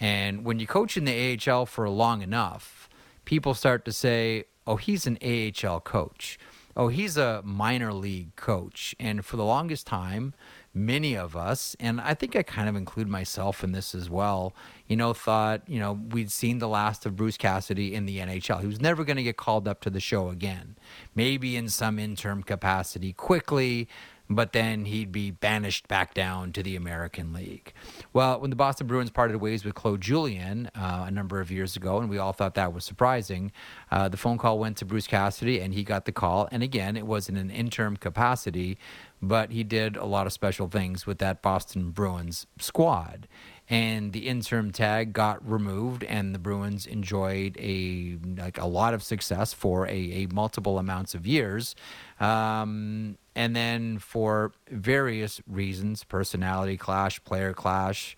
[0.00, 2.90] And when you coach in the AHL for long enough,
[3.24, 6.38] people start to say, oh, he's an AHL coach.
[6.74, 8.94] Oh, he's a minor league coach.
[8.98, 10.32] And for the longest time,
[10.72, 14.54] many of us, and I think I kind of include myself in this as well,
[14.86, 18.60] you know, thought, you know, we'd seen the last of Bruce Cassidy in the NHL.
[18.60, 20.76] He was never going to get called up to the show again.
[21.14, 23.86] Maybe in some interim capacity quickly,
[24.28, 27.72] but then he'd be banished back down to the American League.
[28.12, 31.76] Well, when the Boston Bruins parted ways with Claude Julien uh, a number of years
[31.76, 33.52] ago, and we all thought that was surprising,
[33.90, 36.48] uh, the phone call went to Bruce Cassidy, and he got the call.
[36.50, 38.78] And again, it was in an interim capacity,
[39.20, 43.28] but he did a lot of special things with that Boston Bruins squad
[43.68, 49.02] and the interim tag got removed and the bruins enjoyed a like a lot of
[49.02, 51.74] success for a, a multiple amounts of years.
[52.20, 58.16] Um, and then for various reasons personality clash player clash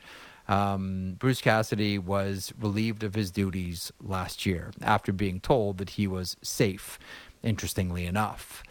[0.49, 6.07] um, bruce cassidy was relieved of his duties last year after being told that he
[6.07, 6.99] was safe
[7.43, 8.63] interestingly enough.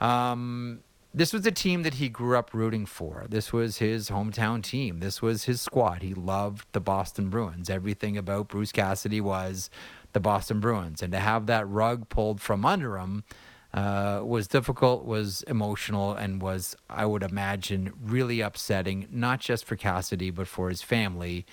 [0.00, 0.80] Um,
[1.16, 3.24] this was a team that he grew up rooting for.
[3.26, 5.00] This was his hometown team.
[5.00, 6.02] This was his squad.
[6.02, 7.70] He loved the Boston Bruins.
[7.70, 9.70] Everything about Bruce Cassidy was
[10.12, 11.00] the Boston Bruins.
[11.00, 13.24] And to have that rug pulled from under him
[13.72, 19.74] uh, was difficult, was emotional, and was, I would imagine, really upsetting, not just for
[19.74, 21.46] Cassidy, but for his family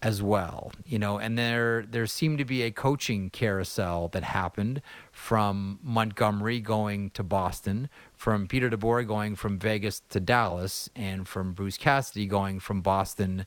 [0.00, 4.80] as well you know and there there seemed to be a coaching carousel that happened
[5.10, 7.88] from Montgomery going to Boston
[8.18, 13.46] from Peter DeBoer going from Vegas to Dallas and from Bruce Cassidy going from Boston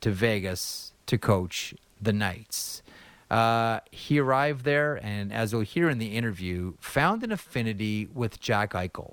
[0.00, 2.82] to Vegas to coach the Knights
[3.30, 8.40] uh, he arrived there and as you'll hear in the interview found an affinity with
[8.40, 9.12] Jack Eichel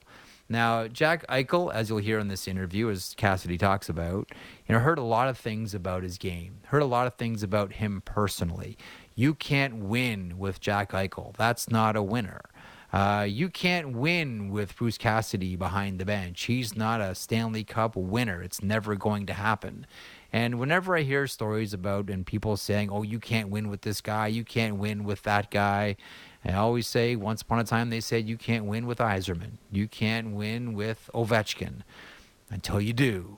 [0.50, 4.30] now, Jack Eichel, as you'll hear in this interview, as Cassidy talks about,
[4.68, 7.44] you know, heard a lot of things about his game, heard a lot of things
[7.44, 8.78] about him personally.
[9.16, 11.36] You can't win with Jack Eichel.
[11.38, 12.42] That's not a winner.
[12.94, 16.44] Uh, you can't win with Bruce Cassidy behind the bench.
[16.44, 18.40] He's not a Stanley Cup winner.
[18.44, 19.88] It's never going to happen.
[20.32, 24.00] And whenever I hear stories about and people saying, "Oh, you can't win with this
[24.00, 24.28] guy.
[24.28, 25.96] You can't win with that guy,"
[26.46, 29.54] I always say, once upon a time, they said you can't win with Yzerman.
[29.72, 31.82] You can't win with Ovechkin
[32.52, 33.38] until you do.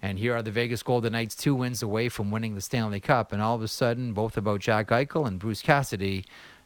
[0.00, 3.32] And here are the Vegas Golden Knights, two wins away from winning the Stanley Cup.
[3.32, 6.24] And all of a sudden, both about Jack Eichel and Bruce Cassidy,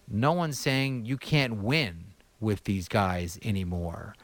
[0.09, 2.08] no one's saying you can't win
[2.41, 4.15] with these guys anymore.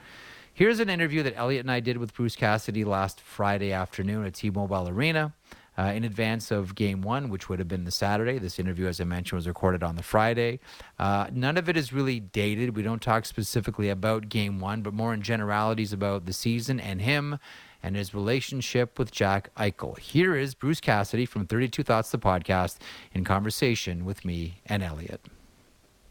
[0.52, 4.34] Here's an interview that Elliot and I did with Bruce Cassidy last Friday afternoon at
[4.34, 5.34] T Mobile Arena
[5.76, 8.38] uh, in advance of game one, which would have been the Saturday.
[8.38, 10.60] This interview, as I mentioned, was recorded on the Friday.
[10.98, 12.76] Uh, none of it is really dated.
[12.76, 17.00] We don't talk specifically about game one, but more in generalities about the season and
[17.00, 17.38] him
[17.82, 19.98] and his relationship with Jack Eichel.
[19.98, 22.78] Here is Bruce Cassidy from 32 Thoughts, the podcast,
[23.12, 25.20] in conversation with me and Elliot.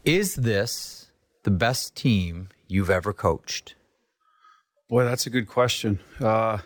[0.04, 1.03] Is this
[1.44, 3.76] the best team you've ever coached?
[4.88, 6.00] Boy, that's a good question.
[6.20, 6.58] Uh,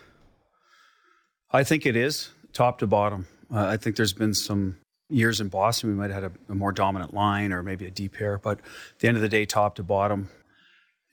[1.51, 3.27] I think it is top to bottom.
[3.53, 4.77] Uh, I think there's been some
[5.09, 7.91] years in Boston we might have had a, a, more dominant line or maybe a
[7.91, 10.29] deep pair, but at the end of the day, top to bottom.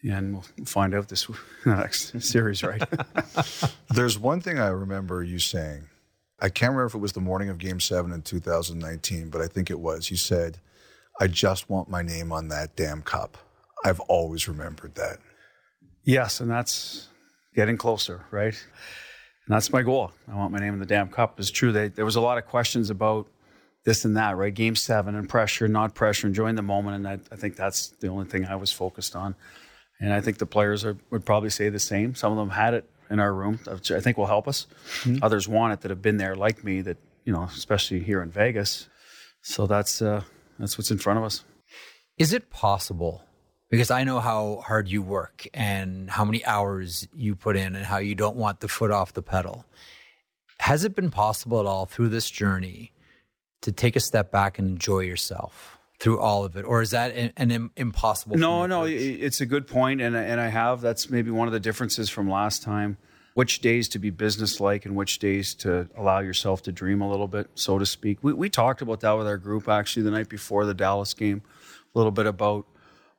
[0.02, 1.26] And we'll find out this
[1.66, 2.82] next series, right?
[3.90, 5.88] there's one thing I remember you saying.
[6.38, 9.46] I can't remember if it was the morning of Game Seven in 2019, but I
[9.46, 10.10] think it was.
[10.10, 10.58] You said,
[11.18, 13.38] "I just want my name on that damn cup."
[13.84, 15.18] I've always remembered that.
[16.04, 17.08] Yes, and that's
[17.54, 18.54] getting closer, right?
[19.46, 20.12] And that's my goal.
[20.28, 21.38] I want my name in the damn cup.
[21.38, 21.72] It's true.
[21.72, 23.26] They, there was a lot of questions about
[23.84, 24.52] this and that, right?
[24.52, 26.96] Game seven and pressure, not pressure, enjoying the moment.
[26.96, 29.36] And I, I think that's the only thing I was focused on.
[30.00, 32.14] And I think the players are, would probably say the same.
[32.14, 34.66] Some of them had it in our room, which I think will help us.
[35.02, 35.22] Mm-hmm.
[35.22, 38.30] Others want it that have been there like me, that, you know, especially here in
[38.30, 38.88] Vegas.
[39.42, 40.22] So that's, uh,
[40.58, 41.44] that's what's in front of us.
[42.18, 43.22] Is it possible
[43.70, 47.84] because I know how hard you work and how many hours you put in and
[47.84, 49.64] how you don't want the foot off the pedal.
[50.60, 52.92] Has it been possible at all through this journey
[53.62, 57.12] to take a step back and enjoy yourself through all of it, or is that
[57.16, 58.36] an, an impossible?
[58.36, 60.80] No, no, it's a good point, and and I have.
[60.80, 62.98] That's maybe one of the differences from last time.
[63.34, 67.28] Which days to be businesslike and which days to allow yourself to dream a little
[67.28, 68.18] bit, so to speak.
[68.22, 71.42] We we talked about that with our group actually the night before the Dallas game,
[71.94, 72.66] a little bit about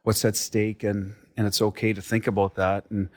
[0.08, 3.10] what's at stake and and it's okay to think about that and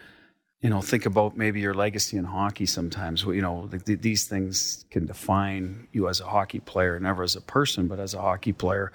[0.61, 3.23] you know think about maybe your legacy in hockey sometimes.
[3.23, 7.41] You know th- these things can define you as a hockey player never as a
[7.41, 8.91] person but as a hockey player.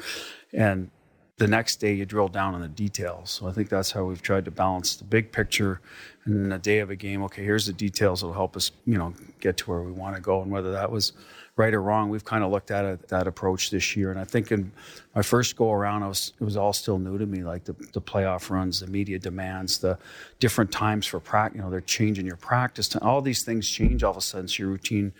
[0.51, 0.91] And
[1.37, 3.29] the next day you drill down on the details.
[3.31, 5.79] So i think that's how we've tried to balance the big picture
[6.25, 7.23] and the day of a game.
[7.23, 10.21] Okay here's the details that'll help us you know get to where we want to
[10.21, 11.13] go and whether that was
[11.57, 14.11] right or wrong, we've kind of looked at it, that approach this year.
[14.11, 14.71] And I think in
[15.15, 17.73] my first go around, I was, it was all still new to me, like the,
[17.93, 19.97] the playoff runs, the media demands, the
[20.39, 21.57] different times for practice.
[21.57, 22.93] You know, they're changing your practice.
[22.97, 25.13] All these things change all of a sudden, so your routine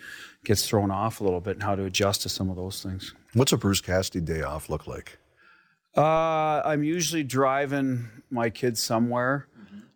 [0.44, 3.14] gets thrown off a little bit, and how to adjust to some of those things.
[3.32, 5.18] What's a Bruce Cassidy day off look like?
[5.96, 9.48] Uh, I'm usually driving my kids somewhere.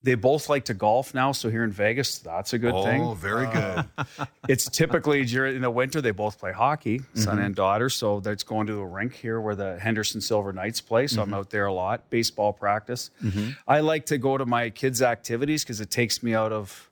[0.02, 3.02] They both like to golf now, so here in Vegas, that's a good oh, thing.
[3.02, 3.84] Oh, very good.
[4.48, 7.44] it's typically during the winter they both play hockey, son mm-hmm.
[7.44, 7.90] and daughter.
[7.90, 11.06] So that's going to a rink here where the Henderson Silver Knights play.
[11.06, 11.34] So mm-hmm.
[11.34, 12.08] I'm out there a lot.
[12.08, 13.10] Baseball practice.
[13.22, 13.50] Mm-hmm.
[13.68, 16.90] I like to go to my kids' activities because it takes me out of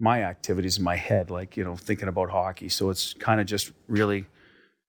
[0.00, 2.68] my activities in my head, like you know, thinking about hockey.
[2.68, 4.26] So it's kind of just really, you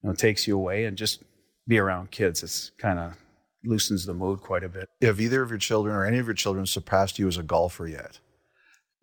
[0.03, 1.21] know, takes you away and just
[1.67, 2.41] be around kids.
[2.41, 3.13] It's kind of
[3.65, 4.89] loosens the mood quite a bit.
[5.01, 7.87] Have either of your children or any of your children surpassed you as a golfer
[7.87, 8.19] yet?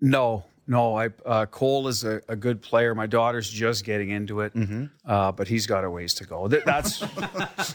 [0.01, 0.97] No, no.
[0.97, 2.95] I uh, Cole is a, a, good player.
[2.95, 4.87] My daughter's just getting into it, mm-hmm.
[5.05, 6.49] uh, but he's got a ways to go.
[6.49, 7.05] That's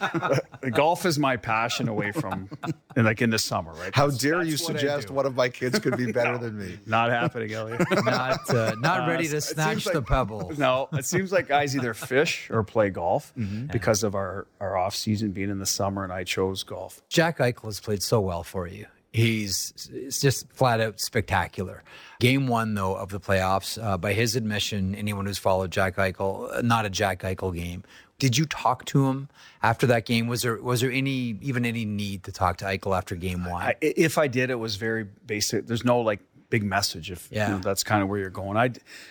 [0.72, 2.50] golf is my passion away from,
[2.96, 3.94] and like in the summer, right?
[3.94, 6.58] How that's, dare that's you suggest one of my kids could be better no, than
[6.58, 6.80] me?
[6.86, 7.82] Not happening, Elliot.
[8.06, 10.54] not uh, not ready to snatch the like, pebble.
[10.58, 13.68] No, it seems like guys either fish or play golf mm-hmm.
[13.68, 17.02] because of our our off season being in the summer, and I chose golf.
[17.10, 18.86] Jack Eichel has played so well for you.
[19.18, 21.84] He's it's just flat out spectacular.
[22.20, 26.56] Game one, though, of the playoffs, uh, by his admission, anyone who's followed Jack Eichel,
[26.56, 27.84] uh, not a Jack Eichel game.
[28.20, 29.28] Did you talk to him
[29.64, 30.28] after that game?
[30.28, 33.64] Was there was there any even any need to talk to Eichel after game one?
[33.64, 35.66] I, if I did, it was very basic.
[35.66, 36.20] There's no like
[36.52, 37.10] big message.
[37.10, 37.48] If yeah.
[37.48, 38.56] You know, that's kind of where you're going.
[38.56, 38.70] I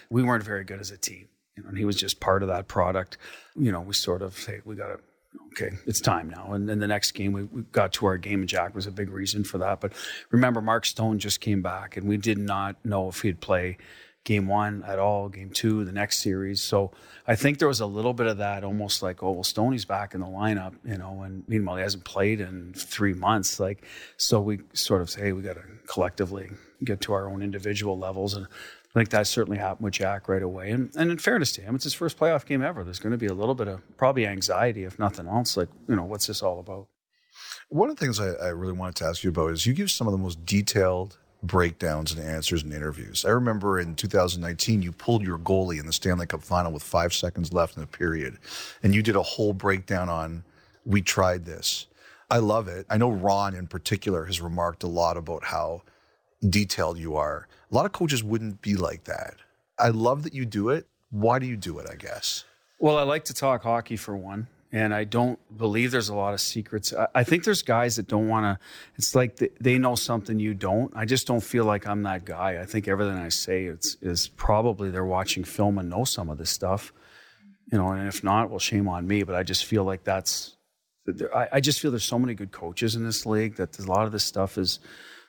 [0.09, 1.27] we weren't very good as a team.
[1.57, 3.19] You know, and he was just part of that product.
[3.57, 5.01] You know, we sort of say we got to
[5.53, 6.53] okay, it's time now.
[6.53, 8.91] And then the next game, we, we, got to our game, and Jack was a
[8.91, 9.81] big reason for that.
[9.81, 9.93] But
[10.31, 13.79] remember, Mark Stone just came back, and we did not know if he'd play
[14.27, 16.61] game one at all, game two, the next series.
[16.61, 16.91] So
[17.29, 20.15] I think there was a little bit of that, almost like, oh, well, Stoney's back
[20.15, 23.61] in the lineup, you know, and meanwhile, he hasn't played in three months.
[23.61, 26.51] Like, so we sort of say, hey, we got to collectively
[26.85, 28.35] get to our own individual levels.
[28.35, 28.49] And
[28.97, 30.71] I think that certainly happened with Jack right away.
[30.71, 32.83] And, and in fairness to him, it's his first playoff game ever.
[32.83, 35.55] There's going to be a little bit of probably anxiety, if nothing else.
[35.55, 36.87] Like, you know, what's this all about?
[37.69, 39.91] One of the things I, I really wanted to ask you about is you give
[39.91, 43.27] some of the most detailed breakdowns and answers in interviews.
[43.27, 47.13] I remember in 2019, you pulled your goalie in the Stanley Cup final with five
[47.13, 48.39] seconds left in the period,
[48.83, 50.43] and you did a whole breakdown on
[50.87, 51.87] we tried this.
[52.31, 52.87] I love it.
[52.89, 55.83] I know Ron in particular has remarked a lot about how
[56.49, 57.49] detailed you are.
[57.71, 59.37] A lot of coaches wouldn't be like that.
[59.79, 60.87] I love that you do it.
[61.11, 62.45] Why do you do it, I guess?
[62.79, 64.49] Well, I like to talk hockey for one.
[64.73, 66.93] And I don't believe there's a lot of secrets.
[67.15, 68.67] I, think there's guys that don't want to,
[68.97, 70.93] it's like they, know something you don't.
[70.95, 72.59] I just don't feel like I'm that guy.
[72.61, 76.37] I think everything I say is, is probably they're watching film and know some of
[76.37, 76.93] this stuff.
[77.73, 79.23] You know, and if not, well, shame on me.
[79.23, 80.57] But I just feel like that's,
[81.35, 84.05] I, I just feel there's so many good coaches in this league that a lot
[84.05, 84.81] of this stuff is,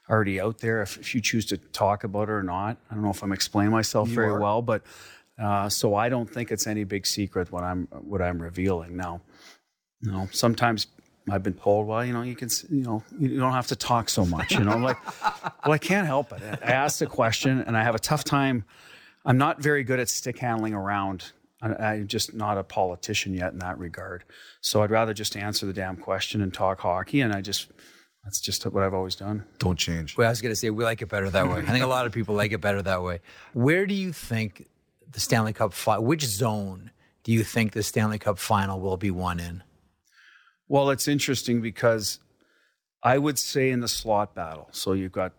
[0.10, 2.78] already out there if, if you choose to talk about it or not.
[2.90, 4.40] I don't know if I'm explaining myself you very are.
[4.40, 4.84] well, but
[5.42, 9.22] uh, so I don't think it's any big secret what I'm what I'm revealing now.
[10.02, 10.88] You know, sometimes
[11.30, 14.10] I've been told, well, you know, you can, you know, you don't have to talk
[14.10, 14.54] so much.
[14.54, 14.98] You know, I'm like,
[15.66, 16.42] well, I can't help it.
[16.42, 18.64] I asked a question, and I have a tough time.
[19.26, 21.32] I'm not very good at stick handling around.
[21.62, 24.24] I, am just not a politician yet in that regard.
[24.62, 27.22] So I'd rather just answer the damn question and talk hockey.
[27.22, 27.72] And I just
[28.28, 29.46] that's just what I've always done.
[29.58, 30.18] Don't change.
[30.18, 31.60] Well, I was going to say we like it better that way.
[31.60, 33.22] I think a lot of people like it better that way.
[33.54, 34.68] Where do you think
[35.10, 36.04] the Stanley Cup final?
[36.04, 36.92] Which zone
[37.24, 39.64] do you think the Stanley Cup final will be won in?
[40.68, 42.20] Well, it's interesting because
[43.02, 44.68] I would say in the slot battle.
[44.74, 45.32] So you've got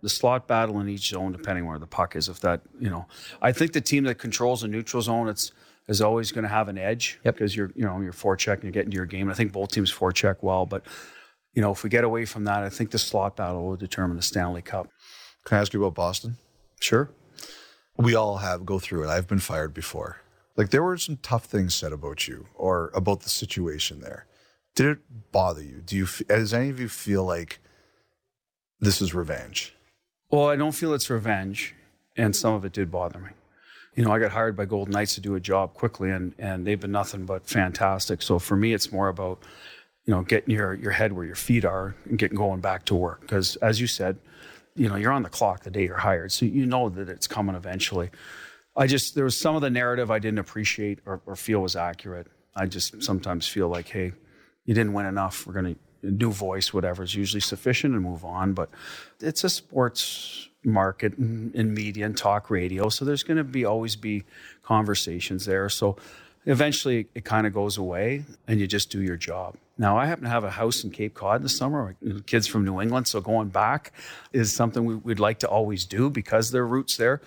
[0.00, 2.30] the slot battle in each zone, depending where the puck is.
[2.30, 3.04] If that, you know,
[3.42, 5.52] I think the team that controls the neutral zone, it's
[5.88, 7.34] is always going to have an edge yep.
[7.34, 9.28] because you're, you know, you're forecheck and you're getting to your game.
[9.28, 10.86] I think both teams forecheck well, but
[11.54, 14.16] you know, if we get away from that, I think the slot battle will determine
[14.16, 14.88] the Stanley Cup.
[15.44, 16.36] Can I ask you about Boston?
[16.80, 17.10] Sure.
[17.96, 19.08] We all have go through it.
[19.08, 20.20] I've been fired before.
[20.56, 24.26] Like there were some tough things said about you or about the situation there.
[24.74, 24.98] Did it
[25.32, 25.82] bother you?
[25.84, 26.06] Do you?
[26.28, 27.60] Does any of you feel like
[28.78, 29.74] this is revenge?
[30.30, 31.74] Well, I don't feel it's revenge,
[32.16, 33.30] and some of it did bother me.
[33.96, 36.66] You know, I got hired by Golden Knights to do a job quickly, and and
[36.66, 38.22] they've been nothing but fantastic.
[38.22, 39.42] So for me, it's more about
[40.10, 42.96] you know getting your your head where your feet are and getting going back to
[42.96, 43.20] work.
[43.20, 44.18] Because as you said,
[44.74, 47.28] you know you're on the clock the day you're hired, so you know that it's
[47.28, 48.10] coming eventually.
[48.74, 51.76] I just there was some of the narrative I didn't appreciate or, or feel was
[51.76, 52.26] accurate.
[52.56, 54.10] I just sometimes feel like, hey,
[54.64, 55.46] you didn't win enough.
[55.46, 58.52] We're going to new voice, whatever is usually sufficient and move on.
[58.52, 58.68] But
[59.20, 63.64] it's a sports market in, in media and talk radio, so there's going to be
[63.64, 64.24] always be
[64.64, 65.68] conversations there.
[65.68, 65.98] So
[66.50, 69.56] eventually it kind of goes away and you just do your job.
[69.78, 71.96] Now, I happen to have a house in Cape Cod in the summer.
[72.26, 73.92] Kids from New England, so going back
[74.32, 77.22] is something we, would like to always do because there are roots there.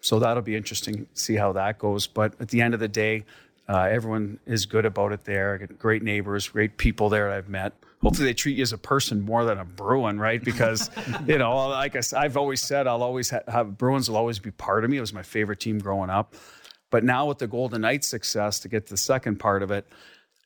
[0.00, 2.06] So that'll be interesting to see how that goes.
[2.06, 3.24] But at the end of the day,
[3.68, 5.58] uh, everyone is good about it there.
[5.78, 7.74] Great neighbors, great people there I've met.
[8.02, 10.42] Hopefully, they treat you as a person more than a Bruin, right?
[10.42, 10.90] Because,
[11.26, 14.50] you know, like I, I've always said, I'll always have, have Bruins will always be
[14.50, 14.96] part of me.
[14.96, 16.34] It was my favorite team growing up.
[16.92, 19.88] But now with the Golden Knights success, to get to the second part of it,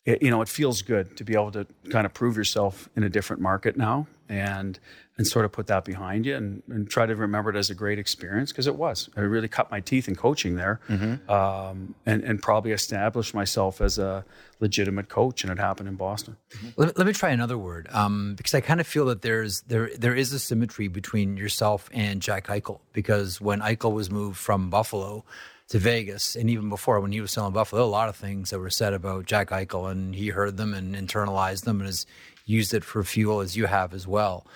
[0.06, 3.02] it, you know, it feels good to be able to kind of prove yourself in
[3.02, 4.78] a different market now and
[5.18, 7.74] and sort of put that behind you and, and try to remember it as a
[7.74, 9.08] great experience because it was.
[9.16, 11.30] I really cut my teeth in coaching there mm-hmm.
[11.30, 14.26] um, and, and probably established myself as a
[14.60, 16.36] legitimate coach, and it happened in Boston.
[16.50, 16.68] Mm-hmm.
[16.76, 19.90] Let, let, me try another word um, because I kind of feel that there's there
[19.96, 24.68] there is a symmetry between yourself and Jack Eichel because when Eichel was moved from
[24.68, 25.24] Buffalo
[25.68, 28.50] to Vegas, and even before when he was still in Buffalo, a lot of things
[28.50, 32.06] that were said about Jack Eichel, and he heard them and internalized them and has
[32.44, 34.46] used it for fuel as you have as well.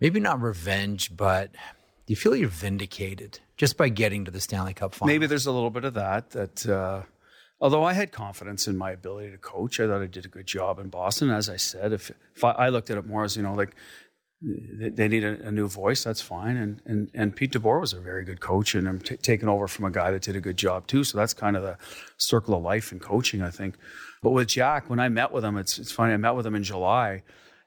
[0.00, 4.74] Maybe not revenge, but do you feel you're vindicated just by getting to the Stanley
[4.74, 5.12] Cup final?
[5.12, 6.30] Maybe there's a little bit of that.
[6.30, 7.02] That uh,
[7.60, 10.46] although I had confidence in my ability to coach, I thought I did a good
[10.46, 11.30] job in Boston.
[11.30, 13.74] As I said, if, if I, I looked at it more as you know, like
[14.42, 16.02] they need a, a, new voice.
[16.02, 16.56] That's fine.
[16.56, 19.68] And, and and Pete DeBoer was a very good coach, and I'm t- taking over
[19.68, 21.04] from a guy that did a good job too.
[21.04, 21.78] So that's kind of the
[22.16, 23.76] circle of life in coaching, I think.
[24.20, 26.12] But with Jack, when I met with him, it's it's funny.
[26.12, 27.22] I met with him in July.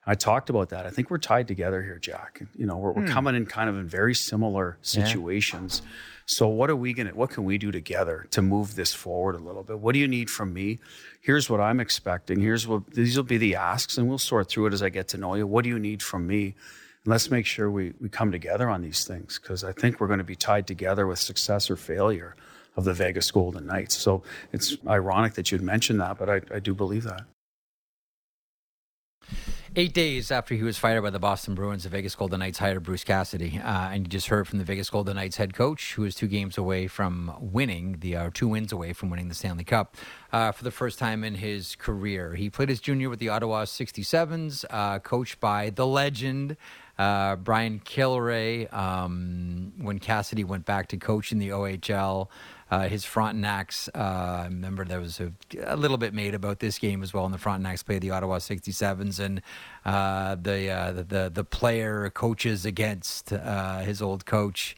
[0.05, 0.85] I talked about that.
[0.85, 2.41] I think we're tied together here, Jack.
[2.55, 3.11] You know, we're, we're hmm.
[3.11, 5.81] coming in kind of in very similar situations.
[5.83, 5.91] Yeah.
[6.27, 7.11] So what are we gonna?
[7.11, 9.79] What can we do together to move this forward a little bit?
[9.79, 10.79] What do you need from me?
[11.25, 12.39] Here's what I'm expecting.
[12.39, 15.07] Here's what these will be the asks, and we'll sort through it as I get
[15.07, 15.47] to know you.
[15.47, 16.53] What do you need from me?
[17.03, 20.05] And let's make sure we we come together on these things because I think we're
[20.05, 22.35] going to be tied together with success or failure
[22.75, 23.97] of the Vegas Golden Knights.
[23.97, 24.21] So
[24.53, 27.23] it's ironic that you'd mention that, but I, I do believe that.
[29.77, 32.81] Eight days after he was fired by the Boston Bruins, the Vegas Golden Knights hired
[32.81, 36.05] Bruce Cassidy, uh, and you just heard from the Vegas Golden Knights head coach, who
[36.05, 39.65] is two games away from winning the uh, two wins away from winning the Stanley
[39.65, 39.97] Cup
[40.31, 42.35] uh, for the first time in his career.
[42.35, 46.55] He played his junior with the Ottawa 67s, uh, coached by the legend
[46.97, 48.71] uh, Brian Kilrea.
[48.73, 52.29] Um, when Cassidy went back to coach in the OHL,
[52.75, 53.87] uh, his Frontenacs.
[53.95, 55.31] Uh, I remember there was a,
[55.63, 57.23] a, little bit made about this game as well.
[57.23, 59.41] And the Frontenacs played the Ottawa 67s, and
[59.85, 64.75] uh, the, uh, the, the the player coaches against uh, his old coach.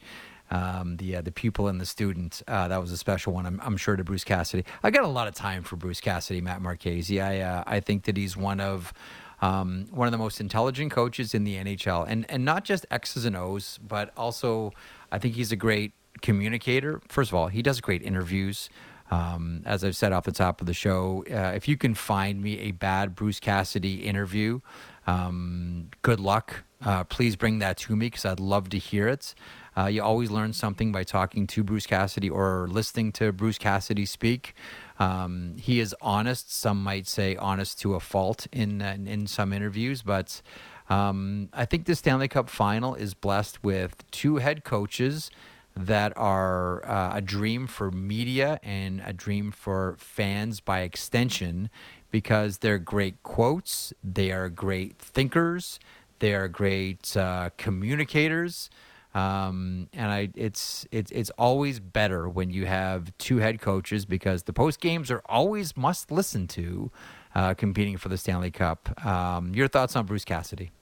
[0.50, 2.42] Um, the uh, the pupil and the student.
[2.46, 3.44] that was a special one.
[3.44, 4.64] I'm, I'm, sure to Bruce Cassidy.
[4.82, 7.20] I got a lot of time for Bruce Cassidy, Matt Marchese.
[7.20, 8.94] I I think that he's one of
[9.42, 13.26] um, one of the most intelligent coaches in the NHL, and and not just X's
[13.26, 14.72] and O's, but also
[15.12, 15.92] I think he's a great
[16.22, 17.00] communicator.
[17.08, 18.68] First of all, he does great interviews.
[19.10, 22.42] Um, as I've said off the top of the show, uh, if you can find
[22.42, 24.60] me a bad Bruce Cassidy interview,
[25.06, 26.64] um, good luck.
[26.84, 29.34] Uh, please bring that to me because I'd love to hear it.
[29.76, 34.04] Uh, you always learn something by talking to Bruce Cassidy or listening to Bruce Cassidy
[34.04, 34.54] speak.
[34.98, 36.52] Um, he is honest.
[36.52, 40.42] Some might say honest to a fault in in, in some interviews, but
[40.90, 45.30] um, I think the Stanley Cup Final is blessed with two head coaches
[45.78, 51.70] that are uh, a dream for media and a dream for fans by extension
[52.10, 55.78] because they're great quotes, they are great thinkers,
[56.18, 58.70] they are great uh, communicators.
[59.14, 64.42] Um, and I, it's it's it's always better when you have two head coaches because
[64.42, 66.90] the post games are always must listen to,
[67.34, 69.04] uh, competing for the Stanley Cup.
[69.06, 70.72] Um, your thoughts on Bruce Cassidy?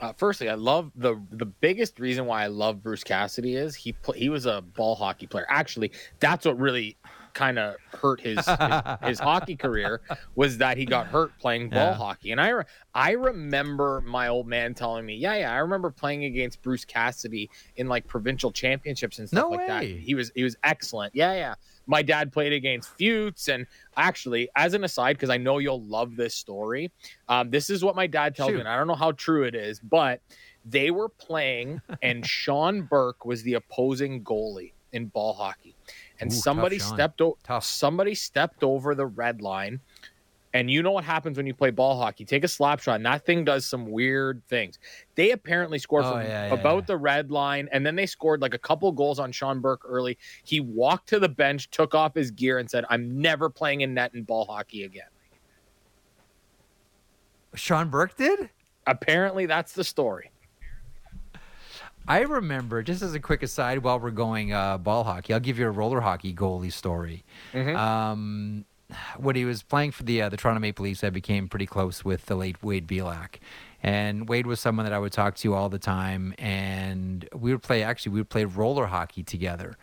[0.00, 3.94] Uh, firstly, I love the the biggest reason why I love Bruce Cassidy is he
[4.14, 5.46] he was a ball hockey player.
[5.48, 6.96] Actually, that's what really
[7.36, 10.00] kind of hurt his, his, his hockey career
[10.36, 11.94] was that he got hurt playing ball yeah.
[11.94, 12.32] hockey.
[12.32, 16.24] And I re- I remember my old man telling me, yeah, yeah, I remember playing
[16.24, 19.66] against Bruce Cassidy in like provincial championships and stuff no like way.
[19.66, 19.84] that.
[19.84, 21.14] He was he was excellent.
[21.14, 21.54] Yeah, yeah.
[21.86, 23.48] My dad played against Futes.
[23.48, 23.66] And
[23.96, 26.92] actually, as an aside, because I know you'll love this story,
[27.28, 28.60] um, this is what my dad tells me.
[28.60, 30.20] And I don't know how true it is, but
[30.64, 35.76] they were playing, and Sean Burke was the opposing goalie in ball hockey.
[36.20, 39.80] And Ooh, somebody stepped o- somebody stepped over the red line.
[40.56, 42.24] And you know what happens when you play ball hockey?
[42.24, 44.78] Take a slap shot, and that thing does some weird things.
[45.14, 46.86] They apparently scored Oh, from yeah, about yeah.
[46.86, 50.16] the red line, and then they scored like a couple goals on Sean Burke early.
[50.44, 53.92] He walked to the bench, took off his gear, and said, "I'm never playing in
[53.92, 55.08] net in ball hockey again."
[57.54, 58.48] Sean Burke did.
[58.86, 60.30] Apparently, that's the story.
[62.08, 65.58] I remember, just as a quick aside, while we're going uh, ball hockey, I'll give
[65.58, 67.24] you a roller hockey goalie story.
[67.54, 68.64] Um,
[69.16, 72.04] when he was playing for the uh, the Toronto Maple Leafs, I became pretty close
[72.04, 73.40] with the late Wade Belak,
[73.82, 77.62] and Wade was someone that I would talk to all the time, and we would
[77.62, 77.82] play.
[77.82, 79.76] Actually, we would play roller hockey together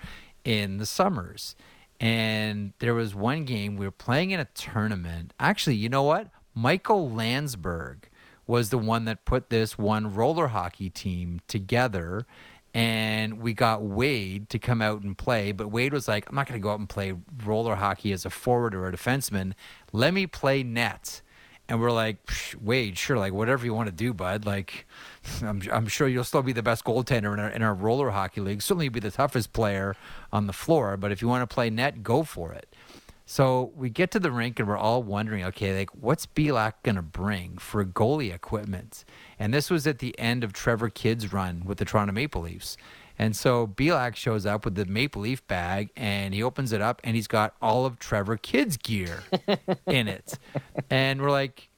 [0.44, 1.56] in the summers.
[2.00, 5.34] And there was one game we were playing in a tournament.
[5.40, 6.28] Actually, you know what?
[6.54, 8.10] Michael Landsberg
[8.46, 12.26] was the one that put this one roller hockey team together
[12.74, 16.48] and we got Wade to come out and play, but Wade was like, I'm not
[16.48, 17.14] going to go out and play
[17.46, 19.54] roller hockey as a forward or a defenseman.
[19.92, 21.22] Let me play net.
[21.70, 22.18] And we're like,
[22.60, 24.46] Wade, sure, like whatever you want to do, bud.
[24.46, 24.86] Like,
[25.42, 28.42] I'm, I'm sure you'll still be the best goaltender in our, in our roller hockey
[28.42, 28.62] league.
[28.62, 29.96] Certainly, be the toughest player
[30.32, 30.98] on the floor.
[30.98, 32.76] But if you want to play net, go for it.
[33.26, 37.02] So we get to the rink and we're all wondering, okay, like what's Belak gonna
[37.02, 39.06] bring for goalie equipment?
[39.40, 42.78] And this was at the end of Trevor Kidd's run with the Toronto Maple Leafs.
[43.18, 47.00] And so Belak shows up with the Maple Leaf bag and he opens it up
[47.04, 49.24] and he's got all of Trevor Kidd's gear
[49.88, 50.38] in it.
[50.90, 51.70] And we're like,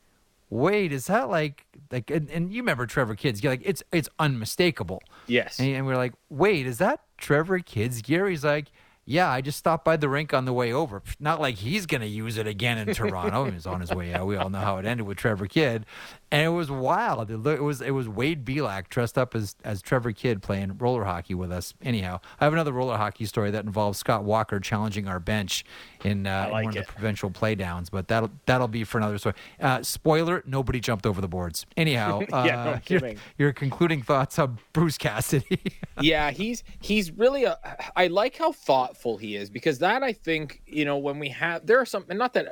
[0.49, 3.51] wait, is that like like and, and you remember Trevor Kidd's gear?
[3.51, 5.03] Like it's it's unmistakable.
[5.27, 5.59] Yes.
[5.59, 8.27] And, and we're like, wait, is that Trevor Kidd's gear?
[8.27, 8.71] He's like,
[9.07, 11.03] yeah, I just stopped by the rink on the way over.
[11.19, 13.45] Not like he's going to use it again in Toronto.
[13.45, 14.25] he was on his way out.
[14.25, 15.85] We all know how it ended with Trevor Kidd.
[16.31, 17.29] And it was wild.
[17.29, 21.35] It, was it was Wade Belak dressed up as, as Trevor Kidd playing roller hockey
[21.35, 21.75] with us.
[21.83, 25.63] Anyhow, I have another roller hockey story that involves Scott Walker challenging our bench
[26.03, 26.79] in, uh, in one it.
[26.79, 29.35] of the provincial playdowns, but that'll that'll be for another story.
[29.61, 31.65] Uh, spoiler: nobody jumped over the boards.
[31.77, 35.61] Anyhow, uh, Yeah, no your, your concluding thoughts on Bruce Cassidy?
[36.01, 37.57] yeah, he's he's really a.
[37.95, 38.51] I like how
[38.95, 42.05] thoughtful he is because that I think you know when we have there are some
[42.09, 42.47] and not that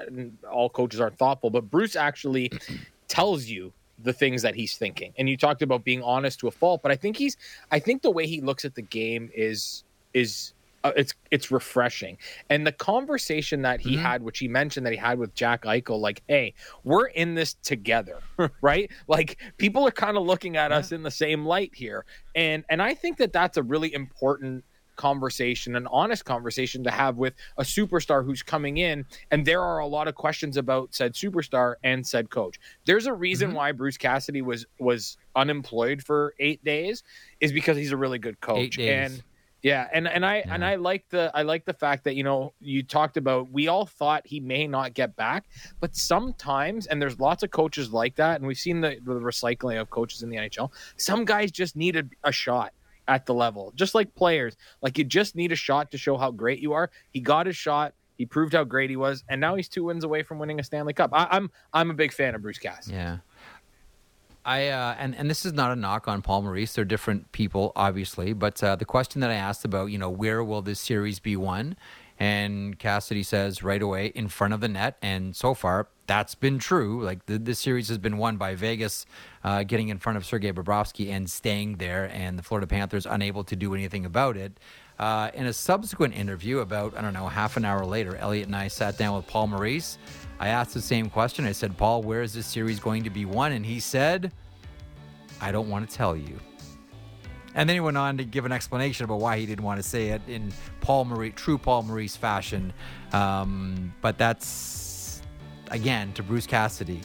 [0.51, 2.51] all coaches aren't thoughtful, but Bruce actually
[3.07, 5.13] tells you the things that he's thinking.
[5.17, 7.37] And you talked about being honest to a fault, but I think he's
[7.71, 9.83] I think the way he looks at the game is
[10.13, 12.17] is uh, it's it's refreshing.
[12.49, 15.99] And the conversation that he had, which he mentioned that he had with Jack Eichel,
[15.99, 18.19] like, hey, we're in this together,
[18.61, 18.91] right?
[19.07, 22.03] Like people are kind of looking at us in the same light here,
[22.35, 24.65] and and I think that that's a really important
[24.95, 29.79] conversation, an honest conversation to have with a superstar who's coming in, and there are
[29.79, 32.59] a lot of questions about said superstar and said coach.
[32.85, 33.57] There's a reason mm-hmm.
[33.57, 37.03] why Bruce Cassidy was was unemployed for eight days,
[37.39, 39.23] is because he's a really good coach, and
[39.63, 42.53] yeah, and and I and I like the I like the fact that you know
[42.59, 45.45] you talked about we all thought he may not get back,
[45.79, 49.79] but sometimes and there's lots of coaches like that, and we've seen the, the recycling
[49.79, 50.69] of coaches in the NHL.
[50.97, 52.73] Some guys just need a, a shot
[53.07, 54.55] at the level, just like players.
[54.81, 56.89] Like you just need a shot to show how great you are.
[57.11, 57.93] He got his shot.
[58.17, 60.63] He proved how great he was, and now he's two wins away from winning a
[60.63, 61.09] Stanley Cup.
[61.13, 62.95] I, I'm I'm a big fan of Bruce Cassidy.
[62.95, 63.17] Yeah.
[64.45, 66.73] I uh, and and this is not a knock on Paul Maurice.
[66.73, 68.33] They're different people, obviously.
[68.33, 71.35] But uh, the question that I asked about, you know, where will this series be
[71.35, 71.77] won?
[72.19, 74.97] And Cassidy says right away in front of the net.
[75.01, 77.03] And so far, that's been true.
[77.03, 79.05] Like the, this series has been won by Vegas
[79.43, 83.43] uh, getting in front of Sergei Bobrovsky and staying there, and the Florida Panthers unable
[83.45, 84.59] to do anything about it.
[84.99, 88.55] Uh, in a subsequent interview, about I don't know half an hour later, Elliot and
[88.55, 89.97] I sat down with Paul Maurice.
[90.39, 91.45] I asked the same question.
[91.45, 94.31] I said, "Paul, where is this series going to be won?" And he said,
[95.41, 96.39] "I don't want to tell you."
[97.55, 99.87] And then he went on to give an explanation about why he didn't want to
[99.87, 100.51] say it in
[100.81, 102.73] Paul Marie, true Paul Maurice fashion.
[103.11, 105.21] Um, but that's
[105.69, 107.01] again to Bruce Cassidy.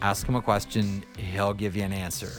[0.00, 2.32] Ask him a question, he'll give you an answer.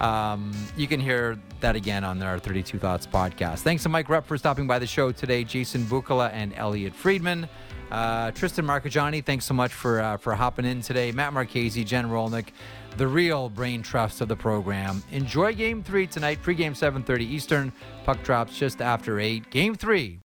[0.00, 3.60] Um, you can hear that again on our 32 Thoughts podcast.
[3.60, 7.48] Thanks to Mike Rupp for stopping by the show today, Jason Bukala and Elliot Friedman.
[7.90, 11.12] Uh, Tristan Marcagiani, thanks so much for uh, for hopping in today.
[11.12, 12.48] Matt Marchese, Jen Rolnick,
[12.96, 15.02] the real brain trust of the program.
[15.10, 16.42] Enjoy Game Three tonight.
[16.42, 17.72] Pregame 7:30 Eastern.
[18.04, 19.50] Puck drops just after eight.
[19.50, 20.18] Game Three